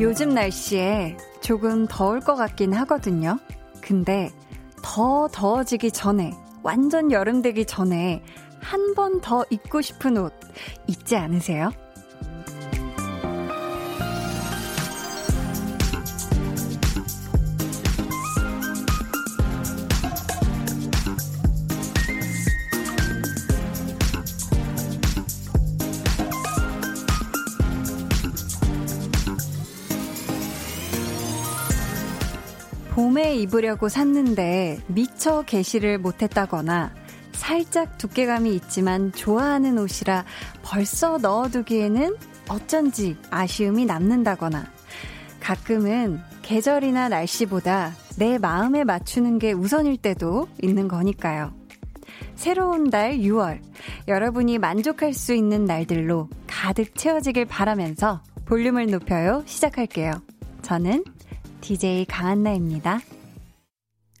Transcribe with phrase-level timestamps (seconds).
[0.00, 3.38] 요즘 날씨에 조금 더울 것 같긴 하거든요.
[3.82, 4.30] 근데
[4.82, 8.22] 더 더워지기 전에, 완전 여름 되기 전에
[8.60, 10.32] 한 번 더 입고 싶은 옷
[10.86, 11.70] 있지 않으세요?
[33.40, 36.92] 입으려고 샀는데 미처 개시를 못했다거나
[37.32, 40.24] 살짝 두께감이 있지만 좋아하는 옷이라
[40.62, 42.16] 벌써 넣어두기에는
[42.48, 44.66] 어쩐지 아쉬움이 남는다거나
[45.40, 51.54] 가끔은 계절이나 날씨보다 내 마음에 맞추는 게 우선일 때도 있는 거니까요.
[52.34, 53.60] 새로운 달 6월,
[54.08, 59.42] 여러분이 만족할 수 있는 날들로 가득 채워지길 바라면서 볼륨을 높여요.
[59.46, 60.12] 시작할게요.
[60.62, 61.04] 저는
[61.60, 63.00] DJ 강한나입니다.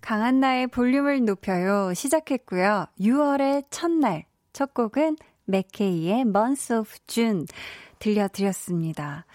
[0.00, 1.92] 강한나의 볼륨을 높여요.
[1.94, 2.86] 시작했고요.
[2.98, 7.44] 6월의 첫날, 첫 곡은 맥케이의 Months of June
[7.98, 9.26] 들려드렸습니다.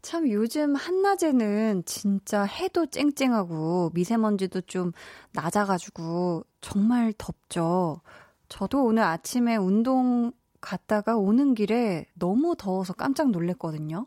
[0.00, 4.92] 참 요즘 한낮에는 진짜 해도 쨍쨍하고 미세먼지도 좀
[5.32, 8.00] 낮아가지고 정말 덥죠.
[8.48, 14.06] 저도 오늘 아침에 운동 갔다가 오는 길에 너무 더워서 깜짝 놀랐거든요.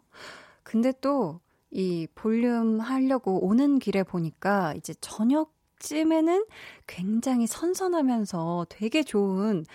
[0.64, 1.40] 근데 또
[1.76, 5.54] 이 볼륨 하려고 오는 길에 보니까 이제 저녁
[5.86, 6.46] 쯤에는
[6.88, 9.66] 굉장히 선선하면서 되게 좋은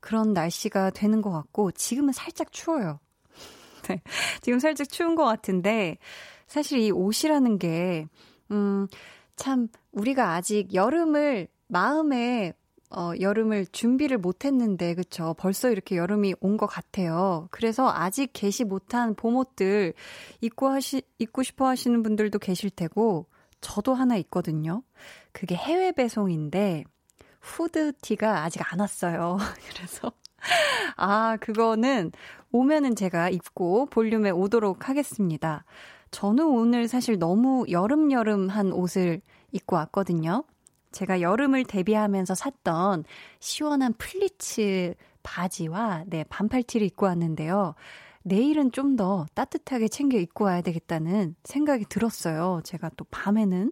[0.00, 2.98] 그런 날씨가 되는 것 같고 지금은 살짝 추워요.
[3.88, 4.00] 네.
[4.40, 5.98] 지금 살짝 추운 것 같은데
[6.46, 8.06] 사실 이 옷이라는 게,
[8.50, 8.86] 음,
[9.36, 12.54] 참 우리가 아직 여름을 마음에
[12.90, 15.34] 어, 여름을 준비를 못 했는데, 그쵸.
[15.38, 17.46] 벌써 이렇게 여름이 온 것 같아요.
[17.50, 19.92] 그래서 아직 개시 못한 봄옷들
[20.40, 23.26] 입고 하시, 입고 싶어 하시는 분들도 계실 테고,
[23.60, 24.82] 저도 하나 있거든요.
[25.32, 26.84] 그게 해외 배송인데,
[27.40, 29.38] 후드티가 아직 안 왔어요.
[29.74, 30.12] 그래서,
[30.96, 32.12] 아, 그거는
[32.52, 35.64] 오면은 제가 입고 볼륨에 오도록 하겠습니다.
[36.10, 39.20] 저는 오늘 사실 너무 여름여름한 옷을
[39.52, 40.44] 입고 왔거든요.
[40.92, 43.04] 제가 여름을 대비하면서 샀던
[43.40, 47.74] 시원한 플리츠 바지와 네, 반팔티를 입고 왔는데요.
[48.28, 52.60] 내일은 좀 더 따뜻하게 챙겨 입고 와야 되겠다는 생각이 들었어요.
[52.64, 53.70] 제가 또 밤에는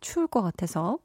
[0.00, 0.98] 추울 것 같아서.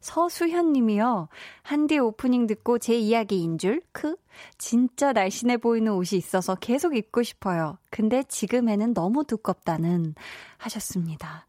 [0.00, 1.28] 서수현 님이요.
[1.62, 4.16] 한디 오프닝 듣고 제 이야기인 줄, 크?
[4.58, 7.78] 진짜 날씬해 보이는 옷이 있어서 계속 입고 싶어요.
[7.90, 10.14] 근데 지금에는 너무 두껍다는
[10.58, 11.46] 하셨습니다.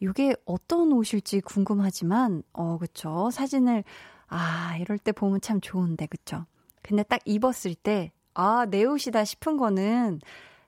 [0.00, 3.30] 이게 어떤 옷일지 궁금하지만, 어, 그쵸.
[3.32, 3.84] 사진을,
[4.28, 6.46] 아, 이럴 때 보면 참 좋은데, 그쵸.
[6.82, 10.20] 근데 딱 입었을 때, 아, 내 옷이다 싶은 거는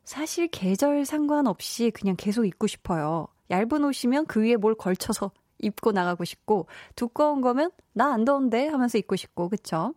[0.05, 3.29] 사실 계절 상관없이 그냥 계속 입고 싶어요.
[3.49, 5.31] 얇은 옷이면 그 위에 뭘 걸쳐서
[5.63, 6.67] 입고 나가고 싶고,
[6.97, 9.95] 두꺼운 거면 나 안 더운데 하면서 입고 싶고, 그쵸?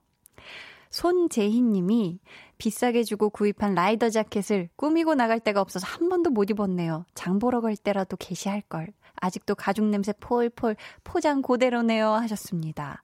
[0.92, 2.20] 손재희 님이
[2.60, 7.06] 비싸게 주고 구입한 라이더 자켓을 꾸미고 나갈 데가 없어서 한 번도 못 입었네요.
[7.16, 8.90] 장 보러 갈 때라도 게시할 걸.
[9.16, 13.02] 아직도 가죽 냄새 폴폴 포장 고대로네요 하셨습니다.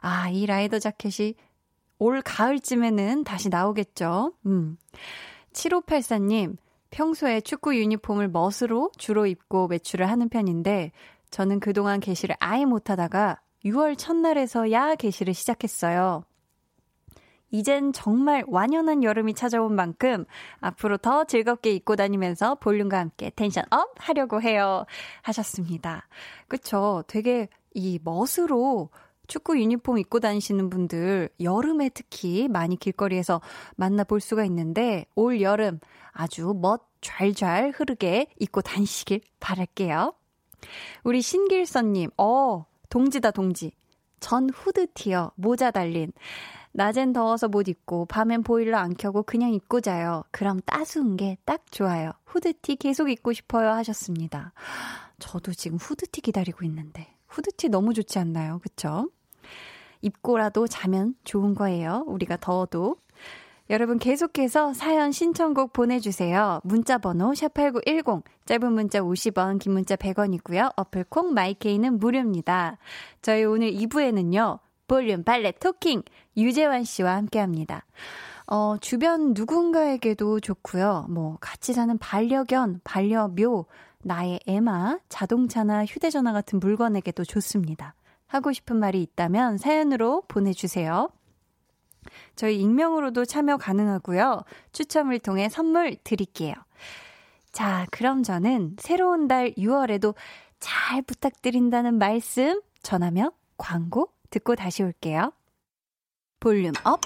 [0.00, 1.34] 아, 이 라이더 자켓이
[1.98, 4.32] 올 가을쯤에는 다시 나오겠죠.
[4.46, 4.76] 음.
[5.52, 6.56] 7584님,
[6.90, 10.92] 평소에 축구 유니폼을 멋으로 주로 입고 외출을 하는 편인데
[11.30, 16.24] 저는 그동안 개시를 아예 못하다가 6월 첫날에서야 개시를 시작했어요.
[17.50, 20.26] 이젠 정말 완연한 여름이 찾아온 만큼
[20.60, 24.84] 앞으로 더 즐겁게 입고 다니면서 볼륨과 함께 tension up 하려고 해요.
[25.22, 26.06] 하셨습니다.
[26.46, 27.04] 그쵸.
[27.06, 28.90] 되게 이 멋으로
[29.28, 33.40] 축구 유니폼 입고 다니시는 분들 여름에 특히 많이 길거리에서
[33.76, 35.78] 만나볼 수가 있는데 올 여름
[36.10, 40.14] 아주 멋 잘잘 흐르게 입고 다니시길 바랄게요.
[41.04, 43.70] 우리 신길선님, 어, 동지다, 동지.
[44.18, 46.12] 전 후드티어, 모자 달린.
[46.72, 50.24] 낮엔 더워서 못 입고 밤엔 보일러 안 켜고 그냥 입고 자요.
[50.32, 52.12] 그럼 따스운 게 딱 좋아요.
[52.26, 54.52] 후드티 계속 입고 싶어요 하셨습니다.
[55.18, 58.58] 저도 지금 후드티 기다리고 있는데 후드티 너무 좋지 않나요?
[58.60, 59.08] 그쵸?
[60.00, 62.04] 입고라도 자면 좋은 거예요.
[62.06, 62.96] 우리가 더워도.
[63.70, 66.60] 여러분 계속해서 사연 신청곡 보내주세요.
[66.64, 70.72] 문자 번호 샵8910, 짧은 문자 50원, 긴 문자 100원이고요.
[70.76, 72.78] 어플콩 마이케이는 무료입니다.
[73.20, 74.58] 저희 오늘 2부에는요.
[74.86, 76.02] 볼륨 발레 토킹
[76.38, 77.84] 유재환 씨와 함께 합니다.
[78.46, 81.06] 어, 주변 누군가에게도 좋고요.
[81.10, 83.66] 뭐 같이 사는 반려견, 반려묘,
[84.02, 87.94] 나의 애마, 자동차나 휴대전화 같은 물건에게도 좋습니다.
[88.28, 91.10] 하고 싶은 말이 있다면 사연으로 보내주세요.
[92.36, 94.42] 저희 익명으로도 참여 가능하고요.
[94.72, 96.54] 추첨을 통해 선물 드릴게요.
[97.52, 100.14] 자, 그럼 저는 새로운 달 6월에도
[100.60, 105.32] 잘 부탁드린다는 말씀 전하며 광고 듣고 다시 올게요.
[106.40, 107.00] Volume up,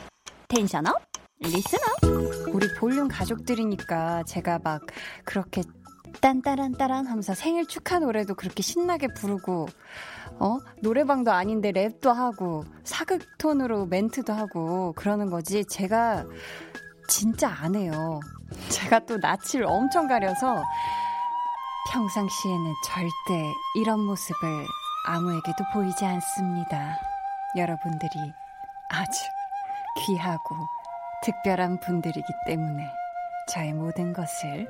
[0.49, 1.01] tension up,
[1.41, 2.55] listen up.
[2.55, 4.83] 우리 볼륨 가족들이니까 제가 막
[5.25, 5.63] 그렇게
[6.21, 9.69] 딴따란따란 하면서 생일 축하 노래도 그렇게 신나게 부르고,
[10.39, 10.59] 어?
[10.81, 15.65] 노래방도 아닌데 랩도 하고, 사극 톤으로 멘트도 하고, 그러는 거지.
[15.65, 16.25] 제가
[17.09, 18.21] 진짜 안 해요.
[18.69, 20.63] 제가 또 낯을 엄청 가려서
[21.93, 24.67] 평상시에는 절대 이런 모습을
[25.07, 26.97] 아무에게도 보이지 않습니다.
[27.57, 28.11] 여러분들이
[28.91, 29.21] 아주
[29.99, 30.57] 귀하고
[31.23, 32.91] 특별한 분들이기 때문에
[33.49, 34.69] 저의 모든 것을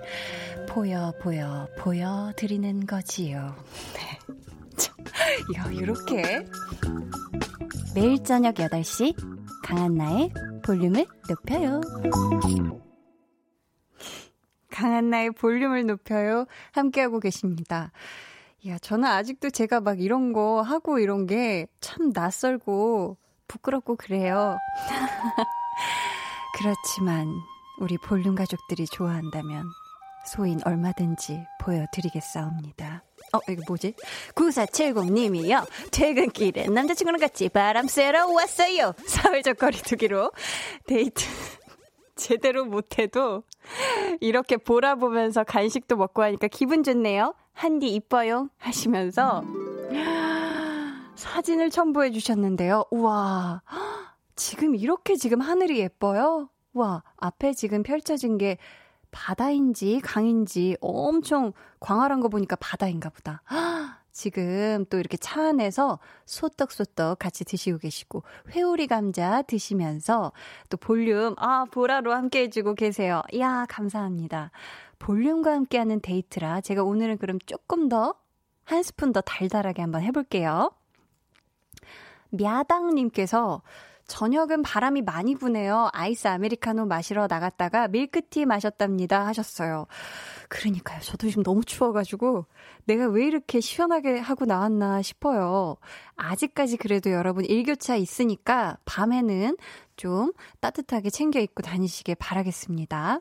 [0.69, 3.55] 보여 보여 보여 드리는 거지요.
[3.95, 4.19] 네.
[5.53, 6.45] 이거 이렇게
[7.95, 9.15] 매일 저녁 8시
[9.65, 10.31] 강한나의
[10.65, 11.81] 볼륨을 높여요.
[14.71, 16.47] 강한나의 볼륨을 높여요.
[16.73, 17.93] 함께하고 계십니다.
[18.67, 24.57] 야, 저는 아직도 제가 막 이런 거 하고 이런 게 참 낯설고 부끄럽고 그래요.
[26.59, 27.29] 그렇지만
[27.79, 29.67] 우리 볼륨 가족들이 좋아한다면
[30.27, 33.03] 소인 얼마든지 보여드리겠사옵니다.
[33.33, 33.95] 어, 이거 뭐지?
[34.35, 35.67] 9470님이요.
[35.91, 38.93] 퇴근길에 남자친구랑 같이 바람 쐬러 왔어요.
[39.07, 40.31] 사회적 거리 두기로
[40.87, 41.25] 데이트
[42.15, 43.43] 제대로 못해도
[44.21, 47.35] 이렇게 보라 보면서 간식도 먹고 하니까 기분 좋네요.
[47.53, 49.43] 한디 이뻐요 하시면서
[51.17, 52.85] 사진을 첨부해 주셨는데요.
[52.91, 53.63] 우와.
[54.37, 56.49] 지금 이렇게 지금 하늘이 예뻐요?
[56.73, 58.59] 와, 앞에 지금 펼쳐진 게
[59.11, 63.43] 바다인지 강인지 엄청 광활한 거 보니까 바다인가 보다.
[64.13, 70.33] 지금 또 이렇게 차 안에서 소떡소떡 같이 드시고 계시고 회오리 감자 드시면서
[70.69, 73.23] 또 볼륨 아 보라로 함께 해주고 계세요.
[73.33, 74.51] 이야 감사합니다.
[74.99, 78.23] 볼륨과 함께하는 데이트라 제가 오늘은 그럼 조금 더
[78.65, 80.71] 한 스푼 더 달달하게 한번 해볼게요.
[82.31, 83.63] 먀당님께서
[84.07, 85.89] 저녁은 바람이 많이 부네요.
[85.93, 89.27] 아이스 아메리카노 마시러 나갔다가 밀크티 마셨답니다.
[89.27, 89.87] 하셨어요.
[90.49, 91.01] 그러니까요.
[91.01, 92.47] 저도 지금 너무 추워가지고
[92.85, 95.77] 내가 왜 이렇게 시원하게 하고 나왔나 싶어요.
[96.17, 99.57] 아직까지 그래도 여러분 일교차 있으니까 밤에는
[99.97, 103.21] 좀 따뜻하게 챙겨 입고 다니시길 바라겠습니다.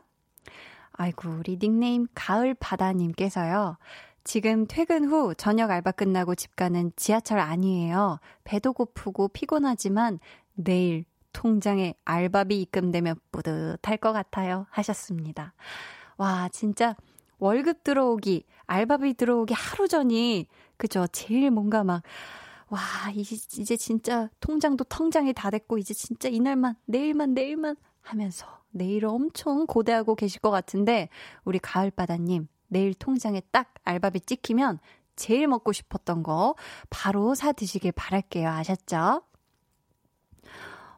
[0.92, 3.78] 아이고, 우리 닉네임 가을바다님께서요.
[4.24, 8.20] 지금 퇴근 후 저녁 알바 끝나고 집 가는 지하철 아니에요.
[8.44, 10.20] 배도 고프고 피곤하지만
[10.54, 14.66] 내일 통장에 알바비 입금되면 뿌듯할 것 같아요.
[14.70, 15.54] 하셨습니다.
[16.16, 16.94] 와, 진짜
[17.38, 20.46] 월급 들어오기, 알바비 들어오기 하루 전이,
[20.76, 21.06] 그죠?
[21.08, 22.02] 제일 뭔가 막,
[22.68, 22.80] 와,
[23.14, 30.14] 이제, 진짜 통장도 통장이 다 됐고, 이제 진짜 이날만, 내일만, 내일만 하면서 내일 엄청 고대하고
[30.14, 31.08] 계실 것 같은데,
[31.44, 34.78] 우리 가을바다님, 내일 통장에 딱 알바비 찍히면
[35.16, 36.54] 제일 먹고 싶었던 거
[36.88, 38.48] 바로 사 드시길 바랄게요.
[38.48, 39.22] 아셨죠?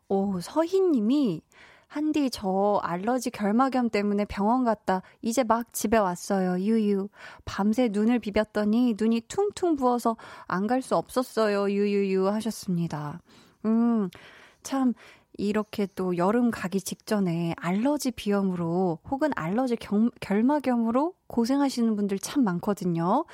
[0.09, 1.43] 오, 서희님이
[1.87, 6.59] 한디 저 알러지 결막염 때문에 병원 갔다 이제 막 집에 왔어요.
[6.61, 7.09] 유유.
[7.45, 10.17] 밤새 눈을 비볐더니 눈이 퉁퉁 부어서
[10.49, 11.71] 안 갈 수 없었어요.
[11.71, 13.21] 유유유 하셨습니다.
[13.65, 14.09] 음.
[14.63, 14.93] 참
[15.37, 23.25] 이렇게 또 여름 가기 직전에 알러지 비염으로 혹은 알러지 결, 결막염으로 고생하시는 분들 참 많거든요.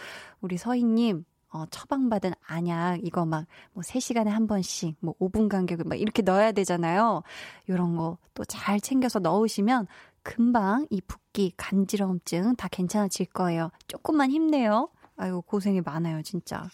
[0.41, 6.01] 우리 서희님, 어, 처방받은 안약, 이거 막, 뭐, 3시간에 한 번씩, 뭐, 5분 간격을 막
[6.01, 7.23] 이렇게 넣어야 되잖아요.
[7.69, 9.87] 요런 거 또 잘 챙겨서 넣으시면
[10.23, 13.71] 금방 이 붓기, 간지러움증 다 괜찮아질 거예요.
[13.87, 14.89] 조금만 힘내요.
[15.17, 16.69] 아이고, 고생이 많아요, 진짜.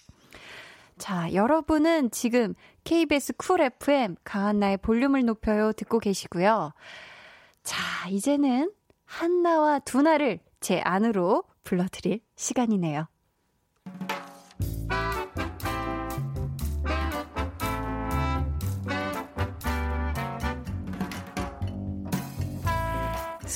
[0.99, 2.55] 자, 여러분은 지금
[2.85, 6.73] KBS 쿨 FM 강한나의 볼륨을 높여요 듣고 계시고요.
[7.63, 8.73] 자, 이제는
[9.05, 13.07] 한나와 두나를 제 안으로 불러드릴 시간이네요.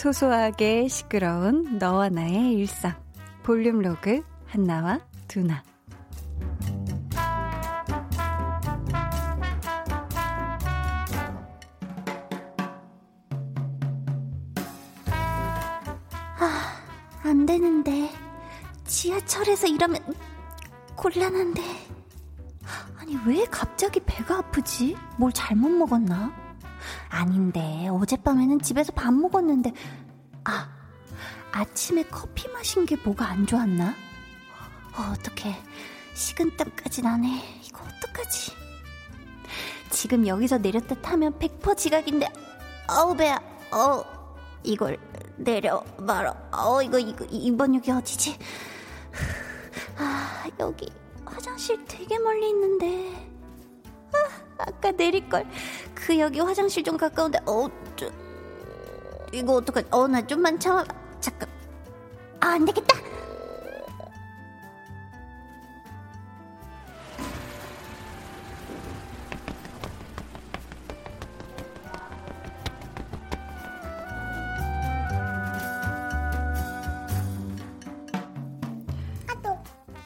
[0.01, 2.95] 소소하게 시끄러운 너와 나의 일상.
[3.43, 5.63] 볼륨 로그 한나와 두나.
[16.39, 16.83] 아,
[17.23, 18.09] 안 되는데.
[18.87, 20.03] 지하철에서 이러면
[20.97, 21.63] 곤란한데.
[22.99, 24.97] 아니, 왜 갑자기 배가 아프지?
[25.19, 26.40] 뭘 잘못 먹었나?
[27.09, 29.73] 아닌데, 어젯밤에는 집에서 밥 먹었는데,
[30.45, 30.69] 아,
[31.53, 33.95] 아침에 커피 마신 게 뭐가 안 좋았나?
[34.97, 35.57] 어, 어떡해.
[36.15, 37.61] 식은땀까지 나네.
[37.65, 38.53] 이거 어떡하지?
[39.91, 42.29] 지금 여기서 내렸다 타면 100% 지각인데,
[42.89, 43.41] 어우, 배야,
[43.73, 44.05] 어
[44.63, 44.99] 이걸
[45.37, 46.35] 내려 말아.
[46.53, 48.37] 어, 이거, 이거, 이번 여기 어디지?
[49.97, 50.91] 아, 여기
[51.25, 53.30] 화장실 되게 멀리 있는데.
[54.13, 55.47] 아, 아까 내릴 걸.
[55.95, 58.11] 그 여기 화장실 좀 가까운데, 어, 저,
[59.33, 59.89] 이거 어떡하지?
[59.91, 60.85] 어, 나 좀만 참아.
[61.21, 61.49] 잠깐.
[62.41, 63.01] 아, 안 되겠다.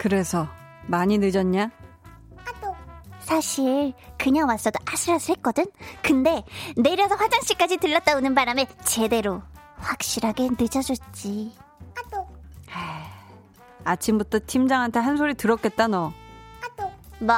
[0.05, 0.47] 그래서
[0.87, 1.71] 많이 늦었냐?
[3.25, 5.65] 사실 그냥 왔어도 아슬아슬했거든.
[6.03, 6.45] 근데
[6.77, 9.43] 내려서 화장실까지 들렀다 오는 바람에 제대로
[9.77, 11.53] 확실하게 늦어졌지.
[13.85, 16.13] 아침부터 팀장한테 한 소리 들었겠다 너.
[17.21, 17.35] 뭐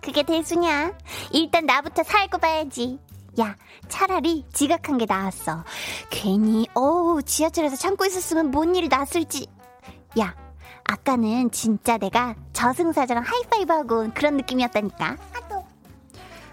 [0.00, 0.92] 그게 대수냐?
[1.32, 2.98] 일단 나부터 살고 봐야지.
[3.40, 3.56] 야
[3.88, 5.64] 차라리 지각한 게 나았어.
[6.10, 9.46] 괜히 어우 지하철에서 참고 있었으면 뭔 일이 났을지.
[10.18, 10.34] 야
[10.84, 15.16] 아까는 진짜 내가 저승사자랑 하이파이브하고 온 그런 느낌이었다니까.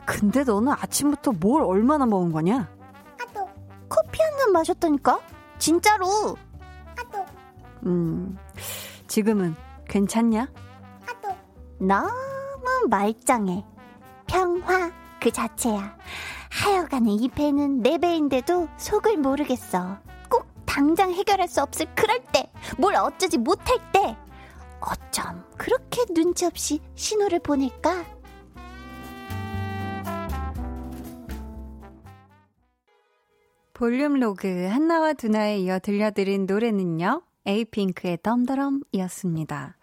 [0.05, 2.69] 근데 너는 아침부터 뭘 얼마나 먹은 거냐?
[3.89, 5.19] 커피 한 잔 마셨다니까?
[5.57, 6.36] 진짜로.
[7.86, 8.38] 음,
[9.07, 9.55] 지금은
[9.88, 10.48] 괜찮냐?
[11.79, 13.63] 너무 말짱해.
[14.27, 14.91] 평화
[15.22, 15.96] 그 자체야.
[16.51, 19.98] 하여간에 이 배는 내 배인데도 속을 모르겠어.
[20.77, 24.15] 꼭 당장 해결할 수 없을 그럴 때, 뭘 어쩌지 못할 때,
[24.79, 28.05] 어쩜 그렇게 눈치 없이 신호를 보낼까?
[33.74, 37.22] 볼륨 로그 한나와 두나에 이어 들려드린 노래는요.
[37.46, 39.77] 에이핑크의 덤더럼이었습니다.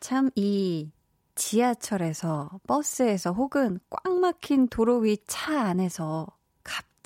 [0.00, 0.90] 참 이
[1.34, 6.26] 지하철에서 버스에서 혹은 꽉 막힌 도로 위 차 안에서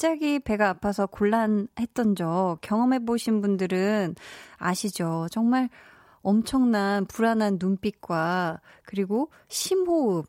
[0.03, 4.17] 갑자기 배가 아파서 곤란했던 적 경험해 보신 분들은
[4.57, 5.29] 아시죠?
[5.31, 5.69] 정말
[6.23, 10.27] 엄청난 불안한 눈빛과 그리고 심호흡.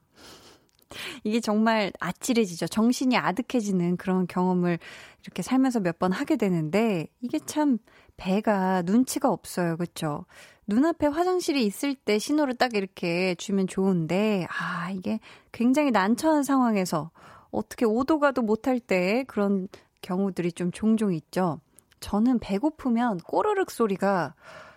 [1.24, 2.68] 이게 정말 아찔해지죠.
[2.68, 4.78] 정신이 아득해지는 그런 경험을
[5.24, 7.80] 이렇게 살면서 몇 번 하게 되는데 이게 참
[8.16, 9.76] 배가 눈치가 없어요.
[9.78, 10.28] 그렇죠?
[10.68, 15.20] 눈앞에 화장실이 있을 때 신호를 딱 이렇게 주면 좋은데 아, 이게
[15.52, 17.10] 굉장히 난처한 상황에서
[17.54, 19.68] 어떻게 오도 가도 못할 때 그런
[20.02, 21.60] 경우들이 좀 종종 있죠.
[22.02, 24.36] 저는 배고프면 꼬르륵 소리가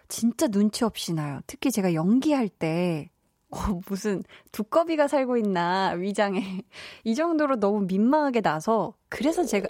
[0.09, 1.40] 진짜 눈치 없이 나요.
[1.49, 3.11] 특히 제가 연기할 때,
[3.50, 6.40] 어, 무슨 두꺼비가 살고 있나, 위장에.
[7.04, 9.68] 이 정도로 너무 민망하게 나서, 그래서 제가,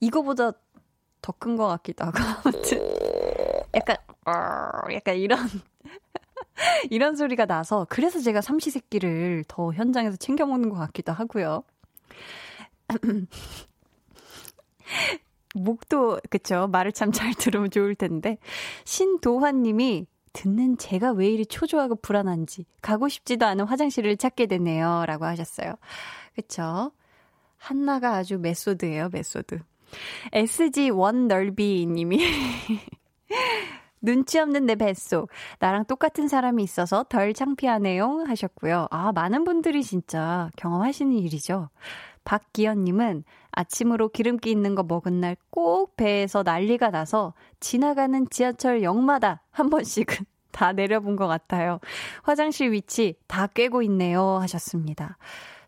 [0.00, 0.52] 이거보다
[1.20, 2.78] 더 큰 것 같기도 하고, 아무튼.
[3.74, 5.38] 약간, 어, 약간 이런,
[6.90, 11.64] 이런 소리가 나서, 그래서 제가 삼시세끼를 더 현장에서 챙겨 먹는 것 같기도 하고요.
[15.54, 16.68] 목도 그쵸?
[16.68, 18.38] 말을 참 잘 들으면 좋을 텐데.
[18.84, 25.04] 신도환 님이 듣는 제가 왜 이리 초조하고 불안한지 가고 싶지도 않은 화장실을 찾게 되네요.
[25.06, 25.74] 라고 하셨어요.
[26.34, 26.92] 그쵸?
[27.56, 29.58] 한나가 아주 method예요 method.
[30.32, 32.20] SG 워너비 님이
[34.00, 35.30] 눈치 없는 내 뱃속.
[35.58, 38.24] 나랑 똑같은 사람이 있어서 덜 창피하네요.
[38.26, 38.88] 하셨고요.
[38.90, 41.68] 아, 많은 분들이 진짜 경험하시는 일이죠.
[42.24, 49.70] 박기현님은 아침으로 기름기 있는 거 먹은 날 꼭 배에서 난리가 나서 지나가는 지하철 역마다 한
[49.70, 50.06] 번씩은
[50.52, 51.78] 다 내려본 것 같아요.
[52.22, 54.38] 화장실 위치 다 꿰고 있네요.
[54.40, 55.16] 하셨습니다.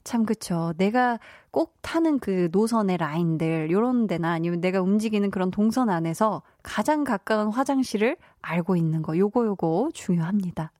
[0.05, 0.73] 참 그쵸.
[0.79, 1.19] 내가
[1.51, 7.49] 꼭 타는 그 노선의 라인들 요런 데나 아니면 내가 움직이는 그런 동선 안에서 가장 가까운
[7.49, 10.73] 화장실을 알고 있는 거 요거 요거 중요합니다.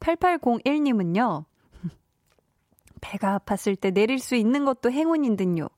[0.00, 1.44] 8801님은요.
[3.00, 5.68] 배가 아팠을 때 내릴 수 있는 것도 행운인 듯요.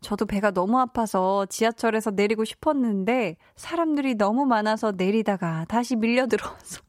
[0.00, 6.80] 저도 배가 너무 아파서 지하철에서 내리고 싶었는데 사람들이 너무 많아서 내리다가 다시 밀려들어서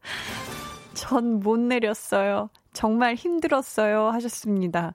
[0.94, 2.48] 전 못 내렸어요.
[2.74, 4.08] 정말 힘들었어요.
[4.10, 4.92] 하셨습니다.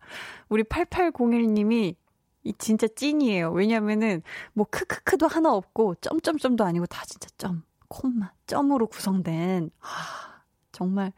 [0.48, 1.95] 우리 8801님이
[2.43, 3.51] 이 진짜 찐이에요.
[3.51, 4.21] 왜냐면은
[4.53, 11.12] 뭐 크크크도 하나 없고 점점점도 아니고 다 진짜 점, 콤마, 점으로 구성된 아, 정말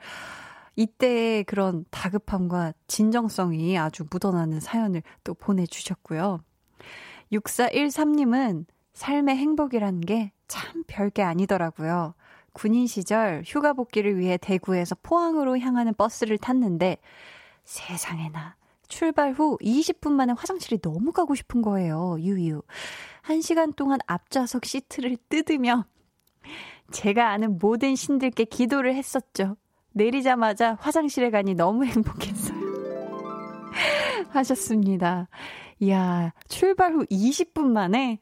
[0.77, 6.39] 이때의 그런 다급함과 진정성이 아주 묻어나는 사연을 또 보내주셨고요.
[7.33, 12.13] 6413님은 삶의 행복이라는 게 참 별게 아니더라고요.
[12.53, 16.97] 군인 시절 휴가 복귀를 위해 대구에서 포항으로 향하는 버스를 탔는데
[17.63, 18.55] 세상에나
[18.87, 22.17] 출발 후 20분 만에 화장실이 너무 가고 싶은 거예요.
[22.19, 22.61] 유유.
[23.23, 25.85] 1시간 동안 앞좌석 시트를 뜯으며
[26.91, 29.55] 제가 아는 모든 신들께 기도를 했었죠.
[29.93, 32.59] 내리자마자 화장실에 가니 너무 행복했어요.
[34.29, 35.29] 하셨습니다.
[35.79, 38.19] 이야, 출발 후 20분 만에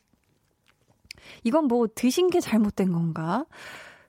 [1.43, 3.45] 이건 뭐 드신 게 잘못된 건가?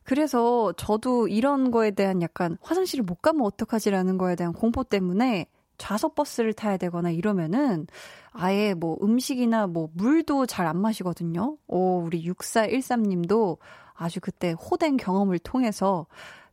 [0.04, 5.46] 그래서 저도 이런 거에 대한 약간 화장실을 못 가면 어떡하지라는 거에 대한 공포 때문에
[5.78, 7.86] 좌석 버스를 타야 되거나 이러면은
[8.32, 11.56] 아예 뭐 음식이나 뭐 물도 잘 안 마시거든요.
[11.66, 13.58] 오, 우리 6413님도
[13.94, 16.06] 아주 그때 호된 경험을 통해서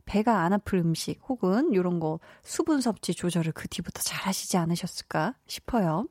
[0.06, 5.34] 배가 안 아플 음식 혹은 이런 거 수분 섭취 조절을 그 뒤부터 잘 하시지 않으셨을까
[5.46, 6.06] 싶어요.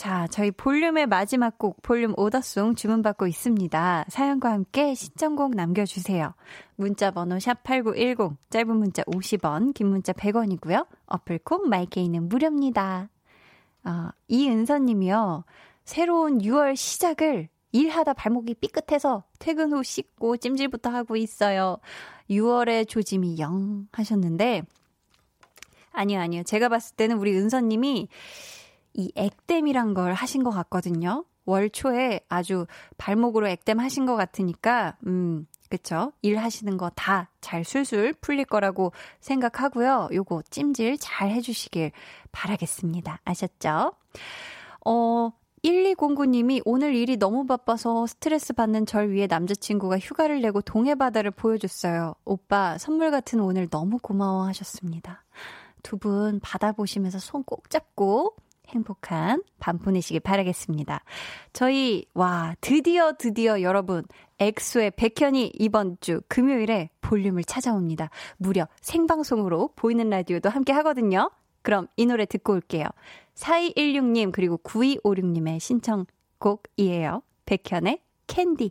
[0.00, 4.06] 자, 저희 볼륨의 마지막 곡 볼륨 오더송 주문받고 있습니다.
[4.08, 6.32] 사연과 함께 신청곡 남겨주세요.
[6.76, 10.86] 문자 번호 샵8910 짧은 문자 50원 긴 문자 100원이고요.
[11.04, 13.10] 어플콩 마이케이는 무료입니다.
[13.84, 15.44] 어, 이은서님이요.
[15.84, 21.76] 새로운 6월 시작을 일하다 발목이 삐끗해서 퇴근 후 씻고 찜질부터 하고 있어요.
[22.30, 24.62] 6월의 조짐이 영 하셨는데
[25.92, 28.08] 아니요 아니요 제가 봤을 때는 우리 은서님이
[28.94, 31.24] 이 액땜이란 걸 하신 것 같거든요.
[31.46, 32.66] 월 초에 아주
[32.98, 36.12] 발목으로 액땜 하신 것 같으니까 음 그쵸?
[36.22, 40.08] 일 하시는 거 다 잘 술술 풀릴 거라고 생각하고요.
[40.12, 41.92] 요거 찜질 잘 해주시길
[42.32, 43.20] 바라겠습니다.
[43.24, 43.92] 아셨죠?
[44.84, 45.32] 어,
[45.64, 52.14] 1209님이 오늘 일이 너무 바빠서 스트레스 받는 절 위에 남자친구가 휴가를 내고 동해바다를 보여줬어요.
[52.24, 55.24] 오빠, 선물 같은 오늘 너무 고마워 하셨습니다.
[55.82, 58.36] 두 분 바다 보시면서 손 꼭 잡고
[58.70, 61.02] 행복한 밤 보내시길 바라겠습니다.
[61.52, 64.04] 저희, 와, 드디어, 드디어 여러분,
[64.38, 68.10] 엑소의 백현이 이번 주 금요일에 볼륨을 찾아옵니다.
[68.38, 71.30] 무려 생방송으로 보이는 라디오도 함께 하거든요.
[71.62, 72.86] 그럼 이 노래 듣고 올게요.
[73.34, 77.22] 4216님 그리고 9256님의 신청곡이에요.
[77.44, 78.70] 백현의 캔디.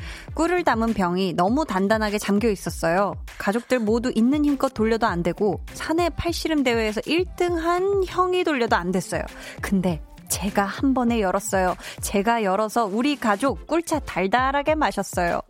[0.35, 3.13] 꿀을 담은 병이 너무 단단하게 잠겨 있었어요.
[3.37, 8.91] 가족들 모두 있는 힘껏 돌려도 안 되고 사내 팔씨름 대회에서 1등 한 형이 돌려도 안
[8.91, 9.21] 됐어요.
[9.61, 11.75] 근데 제가 한 번에 열었어요.
[12.01, 15.41] 제가 열어서 우리 가족 꿀차 달달하게 마셨어요.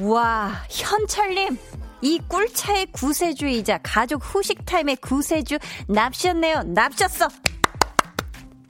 [0.00, 1.58] 와, 현철님!
[2.02, 5.58] 이 꿀차의 구세주이자 가족 후식 타임의 구세주
[5.88, 6.62] 납셨네요.
[6.64, 7.28] 납셨어!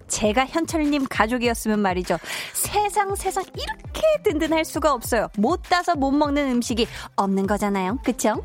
[0.08, 2.18] 제가 현철님 가족이었으면 말이죠.
[2.52, 5.28] 세상 세상 이렇게 든든할 수가 없어요.
[5.36, 7.98] 못 따서 못 먹는 음식이 없는 거잖아요.
[8.04, 8.42] 그쵸?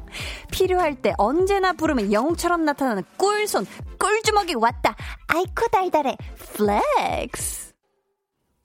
[0.52, 3.66] 필요할 때 언제나 부르면 영웅처럼 나타나는 꿀손,
[4.00, 4.96] 꿀주먹이 왔다.
[5.28, 6.18] 아이코 달달해.
[6.54, 7.72] Flex.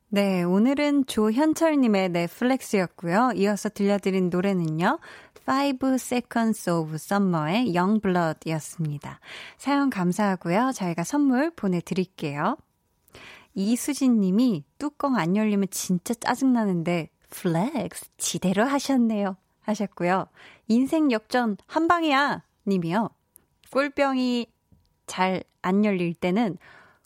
[0.08, 3.32] 네, 오늘은 조현철님의 flex였고요.
[3.36, 4.98] 이어서 들려드린 노래는요.
[5.48, 9.20] 5 Seconds of Summer의 Youngblood였습니다.
[9.58, 10.72] 사연 감사하고요.
[10.74, 12.56] 저희가 선물 보내드릴게요.
[13.56, 19.36] 이수진 님이 뚜껑 안 열리면 진짜 짜증나는데 flex 지대로 하셨네요.
[19.62, 20.28] 하셨고요.
[20.68, 23.10] 인생 역전 한 방이야 님이요.
[23.72, 24.46] 꿀병이
[25.06, 26.58] 잘 안 열릴 때는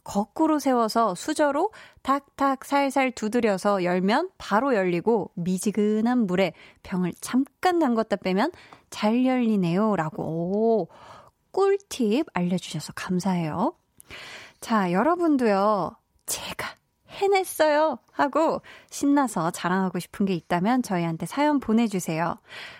[0.04, 8.52] 거꾸로 세워서 수저로 탁탁 살살 두드려서 열면 바로 열리고 미지근한 물에 병을 잠깐 담궜다 빼면
[8.90, 9.96] 잘 열리네요.
[9.96, 10.88] 라고
[11.52, 13.74] 꿀팁 알려주셔서 감사해요.
[14.60, 15.96] 자, 여러분도요.
[16.30, 16.76] 제가
[17.08, 17.98] 해냈어요!
[18.12, 22.38] 하고 신나서 자랑하고 싶은 게 있다면 저희한테 사연 보내주세요.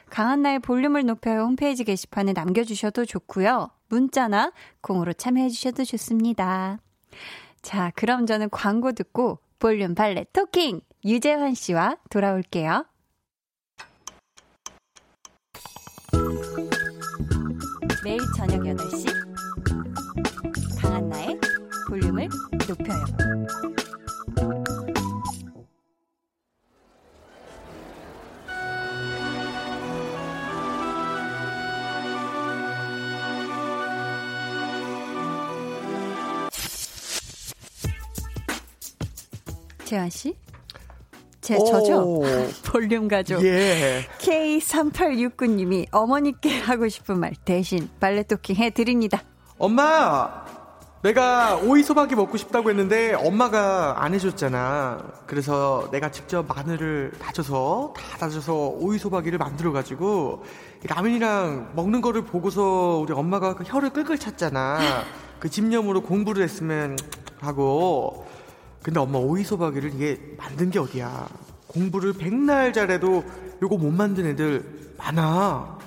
[0.09, 3.71] 강한나의 볼륨을 높여요 홈페이지 게시판에 남겨주셔도 좋고요.
[3.89, 6.79] 문자나 공으로 참여해주셔도 좋습니다.
[7.61, 12.87] 자, 그럼 저는 광고 듣고 볼륨 발레 토킹 유재환 씨와 돌아올게요.
[18.05, 19.20] 매일 저녁 8시
[22.71, 23.05] 높여요.
[39.85, 40.37] 재환 씨?
[41.41, 42.23] 제처죠?
[42.65, 43.45] 볼륨 가족.
[43.45, 44.07] 예.
[44.19, 49.25] K3869님이 어머니께 하고 싶은 말 대신 발레 토킹 해드립니다.
[49.59, 50.50] 엄마!
[51.03, 55.03] 내가 오이 소박이 먹고 싶다고 했는데 엄마가 안 해줬잖아.
[55.27, 60.45] 그래서 내가 직접 마늘을 다져서 다 다져서 오이 소박이를 만들어가지고
[60.87, 64.79] 라면이랑 먹는 거를 보고서 우리 엄마가 그 혀를 끌끌 찼잖아.
[65.39, 66.99] 그 집념으로 공부를 했으면
[67.41, 68.27] 하고.
[68.83, 71.27] 근데 엄마 오이 소박이를 이게 만든 게 어디야.
[71.69, 73.25] 공부를 백날 잘해도
[73.63, 75.80] 요거 못 만든 애들 많아.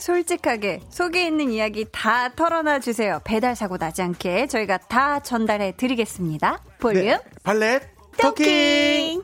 [0.00, 3.20] 솔직하게 속에 있는 이야기 다 털어놔 주세요.
[3.24, 6.62] 배달 사고 나지 않게 저희가 다 전달해 드리겠습니다.
[6.80, 7.82] 볼륨 네, 발렛
[8.18, 9.22] 토킹.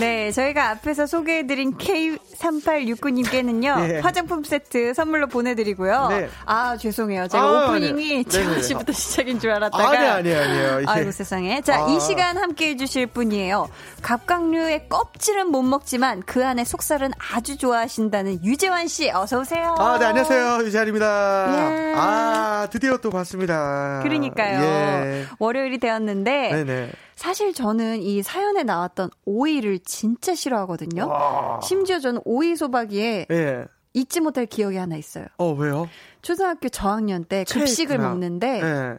[0.00, 4.00] 네, 저희가 앞에서 소개해드린 K3869님께는요, 네.
[4.00, 6.08] 화장품 세트 선물로 보내드리고요.
[6.08, 6.28] 네.
[6.46, 7.28] 아, 죄송해요.
[7.28, 9.90] 제가 아, 오프닝이 지원 씨부터 시작인 줄 알았다가.
[9.90, 10.82] 아니, 아니, 아니에요.
[10.86, 11.60] 아이고, 세상에.
[11.60, 11.88] 자, 아.
[11.88, 13.68] 이 시간 함께 해주실 분이에요.
[14.02, 19.74] 갑각류의 껍질은 못 먹지만 그 안에 속살은 아주 좋아하신다는 유재환 씨, 어서오세요.
[19.78, 20.64] 아, 네, 안녕하세요.
[20.64, 21.46] 유재환입니다.
[21.52, 21.94] 예.
[21.96, 24.00] 아, 드디어 또 봤습니다.
[24.02, 24.62] 그러니까요.
[24.62, 25.26] 예.
[25.38, 26.64] 월요일이 되었는데.
[26.64, 26.90] 네네.
[27.20, 31.06] 사실 저는 이 사연에 나왔던 오이를 진짜 싫어하거든요.
[31.06, 31.60] 와.
[31.62, 33.66] 심지어 저는 오이 소박이에 예.
[33.92, 35.26] 잊지 못할 기억이 하나 있어요.
[35.36, 35.86] 어, 왜요?
[36.22, 38.08] 초등학교 저학년 때 급식을 체했구나.
[38.08, 38.98] 먹는데 예.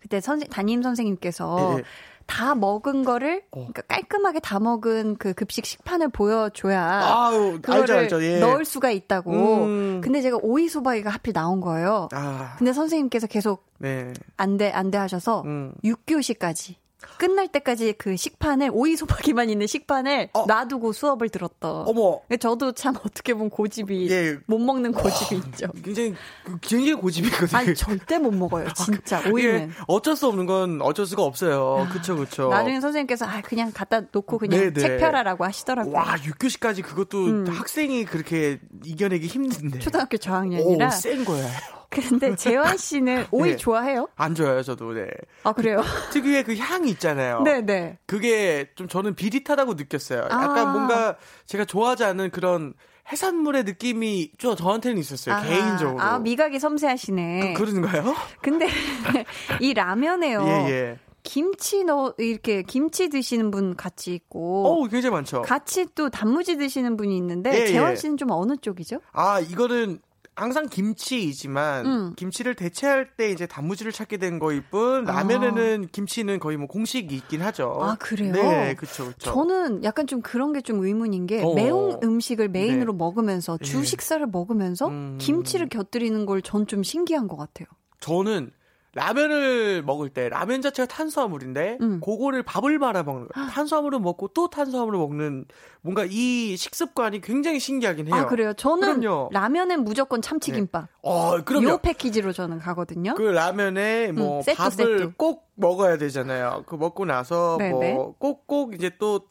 [0.00, 1.82] 그때 선생 담임 선생님께서 예.
[2.26, 3.56] 다 먹은 거를 어.
[3.56, 8.22] 그러니까 깔끔하게 다 먹은 그 급식 식판을 보여줘야 아유, 그거를 알죠, 알죠.
[8.22, 8.38] 예.
[8.38, 9.32] 넣을 수가 있다고.
[9.64, 10.00] 음.
[10.00, 12.08] 근데 제가 오이 소박이가 하필 나온 거예요.
[12.12, 12.54] 아.
[12.56, 14.12] 근데 선생님께서 계속 네.
[14.36, 15.74] 안돼 안돼 하셔서 음.
[15.82, 16.76] 6교시까지
[17.18, 20.46] 끝날 때까지 그 식판을 오이 소박이만 있는 식판을 어.
[20.46, 21.88] 놔두고 수업을 들었던.
[21.88, 22.20] 어머.
[22.40, 24.38] 저도 참 어떻게 보면 고집이 예.
[24.46, 25.66] 못 먹는 고집이 어, 있죠.
[25.82, 26.14] 굉장히
[26.60, 27.58] 굉장히 고집이거든요.
[27.58, 28.68] 아니 절대 못 먹어요.
[28.74, 29.72] 진짜 아, 그, 오이는.
[29.86, 31.86] 어쩔 수 없는 건 어쩔 수가 없어요.
[31.90, 32.48] 그렇죠, 그렇죠.
[32.48, 34.80] 나중에 선생님께서 아 그냥 갖다 놓고 그냥 네네.
[34.80, 35.94] 책 펴라라고 하시더라고요.
[35.94, 37.46] 와 6교시까지 그것도 음.
[37.48, 39.78] 학생이 그렇게 이겨내기 힘든데.
[39.80, 40.86] 초등학교 저학년이라.
[40.86, 41.48] 오, 센 거야.
[41.92, 43.56] 근데 재환 씨는 오이 네.
[43.56, 44.08] 좋아해요?
[44.16, 44.92] 안 좋아요, 저도.
[44.92, 45.06] 네.
[45.44, 45.82] 아 그래요?
[45.82, 47.42] 그, 특유의 그 향이 있잖아요.
[47.42, 47.98] 네, 네.
[48.06, 50.22] 그게 좀 저는 비릿하다고 느꼈어요.
[50.22, 50.72] 약간 아.
[50.72, 52.74] 뭔가 제가 좋아하지 않은 그런
[53.10, 55.34] 해산물의 느낌이 좀 저한테는 있었어요.
[55.34, 56.00] 아, 개인적으로.
[56.00, 57.54] 아 미각이 섬세하시네.
[57.54, 58.14] 그, 그런가요?
[58.40, 58.66] 근데
[59.60, 60.42] 이 라면에요.
[60.44, 60.98] 예, 예.
[61.24, 64.66] 김치 넣 이렇게 김치 드시는 분 같이 있고.
[64.66, 65.42] 어, 굉장히 많죠.
[65.42, 67.96] 같이 또 단무지 드시는 분이 있는데 예, 예.
[67.96, 69.00] 씨는 좀 어느 쪽이죠?
[69.12, 70.00] 아 이거는
[70.34, 72.14] 항상 김치이지만 음.
[72.16, 75.88] 김치를 대체할 때 이제 단무지를 찾게 된 거일 뿐 라면에는 아.
[75.92, 77.76] 김치는 거의 뭐 공식이 있긴 하죠.
[77.80, 78.32] 아 그래요?
[78.32, 79.12] 네, 그렇죠.
[79.18, 81.54] 저는 약간 좀 그런 게 좀 의문인 게 어.
[81.54, 82.96] 매운 음식을 메인으로 네.
[82.98, 83.84] 먹으면서 주 네.
[83.84, 85.18] 식사를 먹으면서 음.
[85.20, 87.66] 김치를 곁들이는 걸 전 좀 신기한 것 같아요.
[88.00, 88.52] 저는
[88.94, 92.00] 라면을 먹을 때 라면 자체가 탄수화물인데 음.
[92.00, 93.46] 그거를 밥을 말아 먹는 거.
[93.46, 95.46] 탄수화물을 먹고 또 탄수화물을 먹는
[95.80, 98.14] 뭔가 이 식습관이 굉장히 신기하긴 해요.
[98.14, 98.52] 아 그래요?
[98.52, 99.30] 저는 그럼요.
[99.32, 100.82] 라면은 무조건 참치김밥.
[100.82, 100.88] 네.
[101.02, 101.68] 어, 그럼요.
[101.70, 103.14] 요 패키지로 저는 가거든요.
[103.14, 105.12] 그 라면에 뭐 음, 세트, 밥을 세트.
[105.16, 106.64] 꼭 먹어야 되잖아요.
[106.66, 109.22] 그 먹고 나서 뭐 꼭꼭 이제 또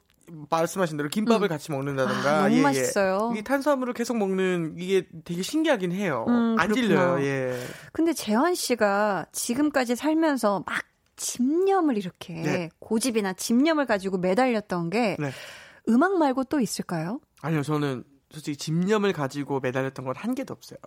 [0.50, 1.50] 말씀하신 대로 김밥을 음.
[1.50, 2.62] 같이 먹는다던가 아, 너무 예, 예.
[2.62, 3.34] 맛있어요.
[3.36, 6.26] 이 탄수화물을 계속 먹는 이게 되게 신기하긴 해요.
[6.28, 7.24] 음, 안 질려요.
[7.26, 7.58] 예.
[7.94, 10.84] 근데 재환 씨가 지금까지 살면서 막
[11.18, 12.70] 집념을 이렇게 네.
[12.80, 15.32] 고집이나 집념을 가지고 매달렸던 게 네.
[15.90, 17.20] 음악 말고 또 있을까요?
[17.42, 20.78] 아니요, 저는 솔직히 집념을 가지고 매달렸던 건 한 개도 없어요.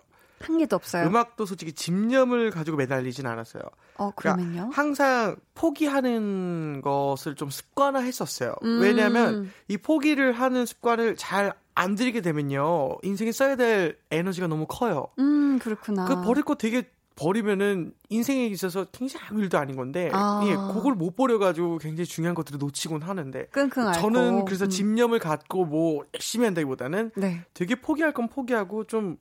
[0.44, 1.06] 한 개도 없어요.
[1.06, 3.62] 음악도 솔직히 집념을 가지고 매달리진 않았어요.
[3.96, 4.52] 어, 그러니까 그러면요?
[4.52, 8.54] 그러니까 항상 포기하는 것을 좀 습관화했었어요.
[8.62, 8.80] 음.
[8.80, 15.08] 왜냐하면 이 포기를 하는 습관을 잘 안 들이게 되면요 인생에 써야 될 에너지가 너무 커요.
[15.18, 16.06] 음 그렇구나.
[16.06, 16.84] 그 버릴 거 되게
[17.16, 20.42] 버리면은 인생에 있어서 굉장히 아무 일도 아닌 건데 아.
[20.46, 24.00] 예, 그걸 못 버려가지고 굉장히 중요한 것들을 놓치곤 하는데 끙끙 앓고.
[24.00, 24.70] 저는 그래서 음.
[24.70, 27.44] 집념을 갖고 뭐 열심히 한다기보다는 네.
[27.54, 29.16] 되게 포기할 건 포기하고 좀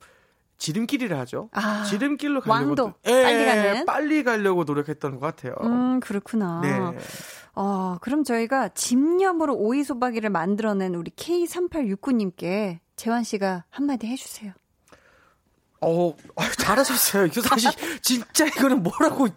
[0.58, 1.48] 지름길이라 하죠.
[1.52, 5.54] 아, 지름길로 가려고 왕도 예, 빨리 가는 빨리 가려고 노력했던 것 같아요.
[5.62, 6.60] 음 그렇구나.
[6.62, 6.98] 네.
[7.54, 14.52] 어 그럼 저희가 집념으로 오이 소박이를 만들어낸 우리 K3869님께 재환 씨가 한마디 해주세요.
[15.86, 16.14] 어,
[16.58, 17.26] 잘하셨어요.
[17.26, 17.70] 이거 사실
[18.02, 19.28] 진짜 이거는 뭐라고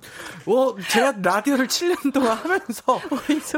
[0.46, 3.00] 어 제가 라디오를 7년 동안 하면서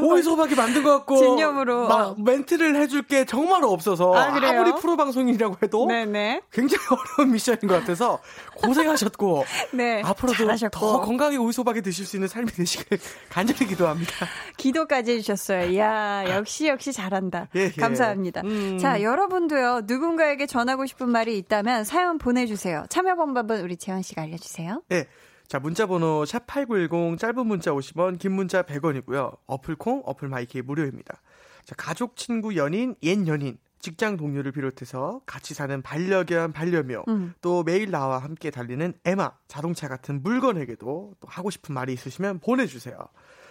[0.02, 2.16] 오이 소박이 만든 것 같고 진념으로 막 어.
[2.18, 6.42] 멘트를 해줄 게 정말 없어서 아, 무리 프로 방송이라고 해도 네네.
[6.52, 6.84] 굉장히
[7.16, 8.18] 어려운 미션인 것 같아서
[8.56, 10.78] 고생하셨고 네, 앞으로도 잘하셨고.
[10.78, 12.98] 더 건강하게 오이 소박이 드실 수 있는 삶이 되시길
[13.28, 14.12] 간절히 기도합니다.
[14.56, 15.70] 기도까지 해주셨어요.
[15.70, 17.48] 이야 역시 역시 잘한다.
[17.56, 17.80] 예, 예.
[17.80, 18.42] 감사합니다.
[18.44, 18.78] 음.
[18.78, 22.79] 자 여러분도요 누군가에게 전하고 싶은 말이 있다면 사연 보내주세요.
[22.88, 24.82] 참여 방법은 우리 재환 씨가 알려주세요.
[24.88, 25.06] 네.
[25.46, 29.36] 자, 문자번호 샵8910 짧은 문자 50원, 긴 문자 100원이고요.
[29.46, 31.20] 어플콩, 어플 my K 무료입니다.
[31.64, 37.34] 자, 가족, 친구, 연인, 옛 연인, 직장 동료를 비롯해서 같이 사는 반려견, 반려묘, 음.
[37.40, 42.96] 또 매일 나와 함께 달리는 애마, 자동차 같은 물건에게도 또 하고 싶은 말이 있으시면 보내주세요.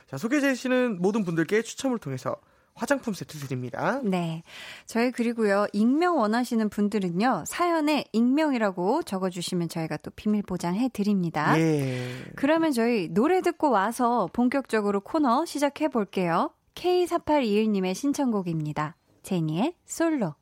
[0.07, 2.37] 자, 소개되시는 모든 분들께 추첨을 통해서
[2.79, 3.99] 화장품 세트 드립니다.
[4.03, 4.43] 네.
[4.85, 11.59] 저희 그리고요, 익명 원하시는 분들은요, 사연에 익명이라고 적어주시면 저희가 또 비밀 보장해 드립니다.
[11.59, 12.09] 예.
[12.35, 16.51] 그러면 저희 노래 듣고 와서 본격적으로 코너 시작해 볼게요.
[16.75, 18.95] K4821님의 신청곡입니다.
[19.23, 20.35] 제니의 솔로.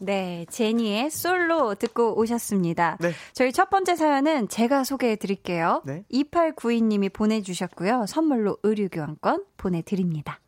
[0.00, 2.98] 네, 제니의 솔로 듣고 오셨습니다.
[3.00, 3.12] 네.
[3.32, 5.82] 저희 첫 번째 사연은 제가 소개해 드릴게요.
[5.84, 6.04] 네.
[6.12, 8.06] 2892님이 보내주셨고요.
[8.06, 10.40] 선물로 의류교환권 보내드립니다.